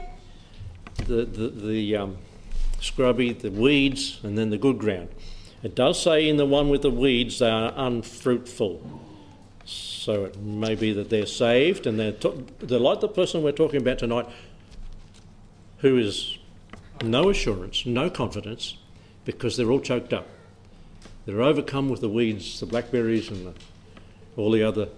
the, 1.05 1.25
the, 1.25 1.49
the 1.49 1.95
um, 1.95 2.17
scrubby, 2.79 3.33
the 3.33 3.51
weeds, 3.51 4.19
and 4.23 4.37
then 4.37 4.49
the 4.49 4.57
good 4.57 4.77
ground. 4.77 5.09
It 5.63 5.75
does 5.75 6.01
say 6.01 6.27
in 6.27 6.37
the 6.37 6.45
one 6.45 6.69
with 6.69 6.81
the 6.81 6.89
weeds 6.89 7.39
they 7.39 7.49
are 7.49 7.73
unfruitful. 7.75 9.01
So 9.65 10.25
it 10.25 10.39
may 10.39 10.75
be 10.75 10.91
that 10.93 11.09
they're 11.09 11.27
saved 11.27 11.85
and 11.85 11.99
they're, 11.99 12.11
to- 12.13 12.45
they're 12.59 12.79
like 12.79 13.01
the 13.01 13.07
person 13.07 13.43
we're 13.43 13.51
talking 13.51 13.79
about 13.81 13.99
tonight 13.99 14.27
who 15.77 15.97
is 15.97 16.37
no 17.03 17.29
assurance, 17.29 17.85
no 17.85 18.09
confidence, 18.09 18.77
because 19.25 19.57
they're 19.57 19.71
all 19.71 19.79
choked 19.79 20.13
up. 20.13 20.27
They're 21.25 21.41
overcome 21.41 21.89
with 21.89 22.01
the 22.01 22.09
weeds, 22.09 22.59
the 22.59 22.65
blackberries, 22.65 23.29
and 23.29 23.47
the, 23.47 23.53
all 24.35 24.51
the 24.51 24.63
other 24.63 24.89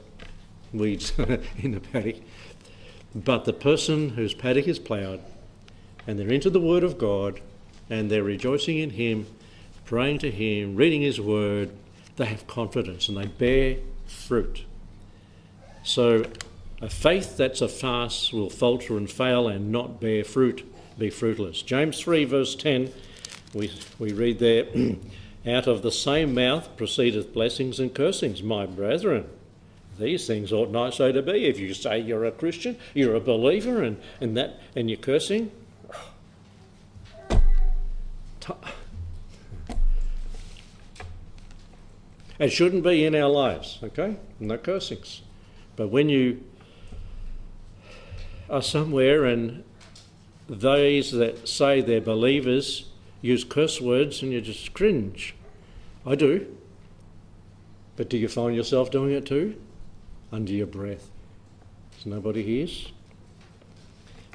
weeds 0.73 1.13
in 1.57 1.71
the 1.71 1.79
paddock. 1.79 2.17
But 3.15 3.45
the 3.45 3.53
person 3.53 4.09
whose 4.09 4.33
paddock 4.33 4.67
is 4.67 4.79
ploughed 4.79 5.21
and 6.07 6.19
they're 6.19 6.31
into 6.31 6.49
the 6.49 6.59
Word 6.59 6.83
of 6.83 6.97
God 6.97 7.39
and 7.89 8.09
they're 8.09 8.23
rejoicing 8.23 8.79
in 8.79 8.91
Him, 8.91 9.27
praying 9.86 10.19
to 10.19 10.31
Him, 10.31 10.75
reading 10.75 11.01
His 11.01 11.21
Word, 11.21 11.71
they 12.15 12.25
have 12.25 12.47
confidence 12.47 13.07
and 13.07 13.17
they 13.17 13.27
bear 13.27 13.77
fruit. 14.07 14.65
So 15.83 16.25
a 16.81 16.89
faith 16.89 17.38
that's 17.38 17.62
a 17.62 17.67
farce 17.67 18.33
will 18.33 18.49
falter 18.49 18.97
and 18.97 19.09
fail 19.09 19.47
and 19.47 19.71
not 19.71 19.99
bear 20.01 20.23
fruit, 20.23 20.65
be 20.97 21.09
fruitless. 21.09 21.62
James 21.62 21.99
3, 21.99 22.25
verse 22.25 22.55
10, 22.55 22.91
we, 23.53 23.71
we 23.99 24.12
read 24.12 24.39
there, 24.39 24.65
Out 25.45 25.67
of 25.67 25.81
the 25.81 25.91
same 25.91 26.33
mouth 26.33 26.77
proceedeth 26.77 27.33
blessings 27.33 27.77
and 27.77 27.93
cursings, 27.93 28.41
my 28.41 28.65
brethren. 28.65 29.25
These 29.99 30.25
things 30.27 30.51
ought 30.51 30.71
not 30.71 30.93
so 30.93 31.12
to 31.12 31.21
be. 31.21 31.45
If 31.45 31.60
you 31.60 31.73
say 31.73 31.99
you're 31.99 32.25
a 32.25 32.32
Christian, 32.32 32.77
you're 32.93 33.15
a 33.15 33.19
believer, 33.19 33.84
and, 33.84 33.97
and 34.19 34.36
that 34.38 34.60
and 34.75 34.89
you're 34.89 34.97
cursing, 34.97 35.51
it 42.39 42.49
shouldn't 42.49 42.84
be 42.84 43.06
in 43.06 43.13
our 43.15 43.29
lives, 43.29 43.79
okay? 43.84 44.17
No 44.39 44.58
cursings. 44.58 45.21
But 45.75 45.89
when 45.89 46.10
you 46.10 46.43
are 48.49 48.62
somewhere 48.62 49.25
and 49.25 49.63
those 50.47 51.12
that 51.12 51.47
say 51.47 51.82
they're 51.82 52.01
believers 52.01 52.89
use 53.21 53.43
curse 53.43 53.79
words 53.79 54.21
and 54.21 54.32
you 54.32 54.41
just 54.41 54.73
cringe. 54.73 55.34
I 56.06 56.15
do. 56.15 56.56
But 57.95 58.10
do 58.10 58.17
you 58.17 58.27
find 58.27 58.56
yourself 58.56 58.91
doing 58.91 59.12
it 59.12 59.25
too? 59.25 59.56
Under 60.33 60.51
your 60.51 60.65
breath. 60.65 61.11
As 61.99 62.07
nobody 62.07 62.41
hears? 62.41 62.91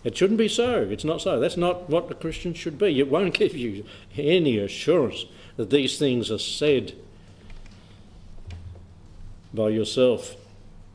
It 0.04 0.16
shouldn't 0.16 0.38
be 0.38 0.46
so. 0.46 0.87
It's 0.88 1.02
not 1.02 1.20
so. 1.20 1.40
That's 1.40 1.56
not 1.56 1.90
what 1.90 2.08
a 2.08 2.14
Christian 2.14 2.54
should 2.54 2.78
be. 2.78 3.00
It 3.00 3.11
won't 3.11 3.34
give 3.38 3.56
you 3.56 3.84
any 4.16 4.58
assurance 4.58 5.24
that 5.56 5.70
these 5.70 5.98
things 5.98 6.30
are 6.30 6.38
said 6.38 6.94
by 9.52 9.70
yourself. 9.70 10.37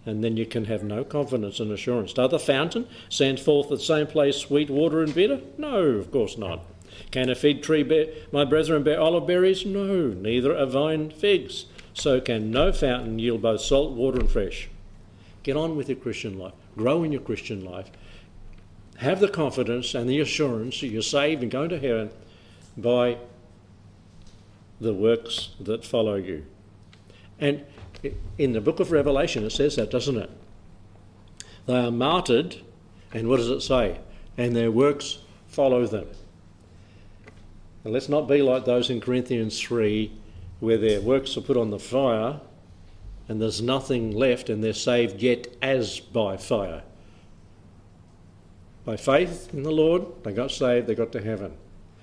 And 0.06 0.24
then 0.24 0.38
you 0.38 0.46
can 0.46 0.66
have 0.66 0.84
no 0.84 1.04
confidence 1.04 1.60
and 1.60 1.70
assurance. 1.72 2.14
Does 2.14 2.32
the 2.32 2.40
fountain 2.40 2.88
send 3.10 3.42
forth 3.42 3.72
at 3.74 3.80
the 3.80 3.84
same 3.84 4.08
place 4.08 4.38
sweet 4.38 4.70
water 4.70 5.02
and 5.02 5.14
bitter? 5.14 5.42
No, 5.58 5.80
of 5.82 6.12
course 6.12 6.38
not. 6.38 6.62
Can 7.12 7.30
a 7.30 7.36
fig 7.36 7.62
tree 7.62 7.84
bear, 7.84 8.08
my 8.32 8.46
brethren, 8.46 8.84
bear 8.84 9.02
olive 9.02 9.28
berries? 9.28 9.66
No, 9.66 10.08
neither 10.08 10.54
a 10.54 10.66
vine 10.66 11.10
figs. 11.10 11.66
So 11.94 12.22
can 12.22 12.52
no 12.52 12.72
fountain 12.72 13.20
yield 13.20 13.42
both 13.42 13.60
salt 13.60 13.92
water 13.92 14.22
and 14.22 14.32
fresh. 14.32 14.70
Get 15.44 15.58
on 15.58 15.76
with 15.76 15.90
your 15.90 15.98
Christian 15.98 16.40
life. 16.40 16.54
Grow 16.78 17.04
in 17.04 17.12
your 17.12 17.22
Christian 17.22 17.64
life. 17.64 17.92
Have 18.98 19.20
the 19.20 19.28
confidence 19.28 19.94
and 19.94 20.10
the 20.10 20.20
assurance 20.20 20.80
that 20.80 20.88
you're 20.88 21.02
saved 21.02 21.42
and 21.42 21.52
going 21.52 21.70
to 21.70 21.80
heaven 21.80 22.12
by 22.78 23.18
the 24.80 24.94
works 24.94 25.50
that 25.60 25.86
follow 25.86 26.16
you. 26.16 26.46
And 27.40 27.66
in 28.38 28.54
the 28.54 28.62
book 28.62 28.80
of 28.80 28.92
Revelation, 28.92 29.44
it 29.44 29.52
says 29.52 29.76
that, 29.76 29.92
doesn't 29.92 30.18
it? 30.18 30.30
They 31.66 31.78
are 31.78 31.92
martyred, 31.92 32.58
and 33.14 33.28
what 33.28 33.38
does 33.38 33.50
it 33.50 33.62
say? 33.62 34.00
And 34.38 34.56
their 34.56 34.72
works 34.72 35.20
follow 35.48 35.86
them. 35.86 36.08
And 37.84 37.94
let's 37.94 38.10
not 38.10 38.28
be 38.28 38.42
like 38.42 38.66
those 38.66 38.90
in 38.90 39.02
Corinthians 39.02 39.60
3 39.60 40.12
where 40.60 40.78
their 40.78 41.02
works 41.02 41.36
are 41.36 41.42
put 41.42 41.58
on 41.58 41.70
the 41.70 41.80
fire 41.80 42.40
and 43.28 43.42
there's 43.42 43.62
nothing 43.62 44.12
left 44.12 44.50
and 44.50 44.64
they're 44.64 44.74
saved 44.74 45.22
yet 45.22 45.48
as 45.62 46.00
by 46.00 46.38
fire. 46.38 46.84
By 48.86 48.98
faith 48.98 49.54
in 49.54 49.64
the 49.64 49.72
Lord, 49.72 50.24
they 50.24 50.34
got 50.34 50.52
saved, 50.52 50.88
they 50.88 50.96
got 50.96 51.12
to 51.14 51.22
heaven. 51.22 51.54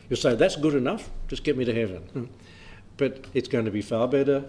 You 0.09 0.17
say, 0.17 0.35
that's 0.35 0.57
good 0.57 0.75
enough, 0.75 1.11
just 1.29 1.45
get 1.45 1.57
me 1.57 1.65
to 1.65 1.75
heaven. 1.75 2.03
Hmm. 2.03 2.25
But 2.97 3.27
it's 3.35 3.49
going 3.49 3.65
to 3.67 3.71
be 3.71 3.83
far 3.83 4.09
better, 4.09 4.45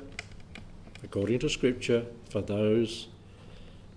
according 1.03 1.39
to 1.39 1.49
Scripture, 1.49 2.05
for 2.29 2.41
those 2.41 3.07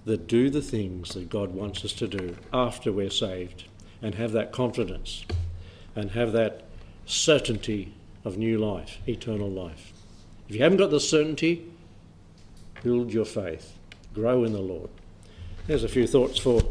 that 0.05 0.27
do 0.27 0.51
the 0.51 0.63
things 0.63 1.11
that 1.15 1.31
God 1.31 1.55
wants 1.55 1.85
us 1.85 1.93
to 1.95 2.07
do 2.07 2.37
after 2.53 2.93
we're 2.93 3.11
saved 3.11 3.65
and 4.03 4.17
have 4.17 4.33
that 4.33 4.53
confidence 4.53 5.25
and 5.97 6.11
have 6.11 6.33
that 6.33 6.65
certainty 7.07 7.95
of 8.25 8.37
new 8.37 8.59
life, 8.59 8.99
eternal 9.07 9.51
life. 9.51 9.93
If 10.49 10.57
you 10.57 10.63
haven't 10.63 10.79
got 10.79 10.91
the 10.91 11.01
certainty, 11.01 11.71
build 12.85 13.13
your 13.13 13.25
faith, 13.25 13.77
grow 14.15 14.45
in 14.45 14.53
the 14.53 14.61
Lord. 14.61 14.91
There's 15.67 15.83
a 15.83 15.89
few 15.89 16.07
thoughts 16.07 16.39
for 16.39 16.63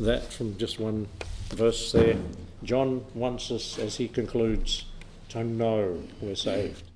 that 0.00 0.32
from 0.32 0.56
just 0.56 0.80
one 0.80 1.06
verse 1.50 1.92
there. 1.92 2.16
John 2.64 3.04
wants 3.14 3.50
us, 3.50 3.78
as 3.78 3.96
he 3.96 4.08
concludes, 4.08 4.86
to 5.28 5.44
know 5.44 6.02
we're 6.20 6.34
saved. 6.34 6.89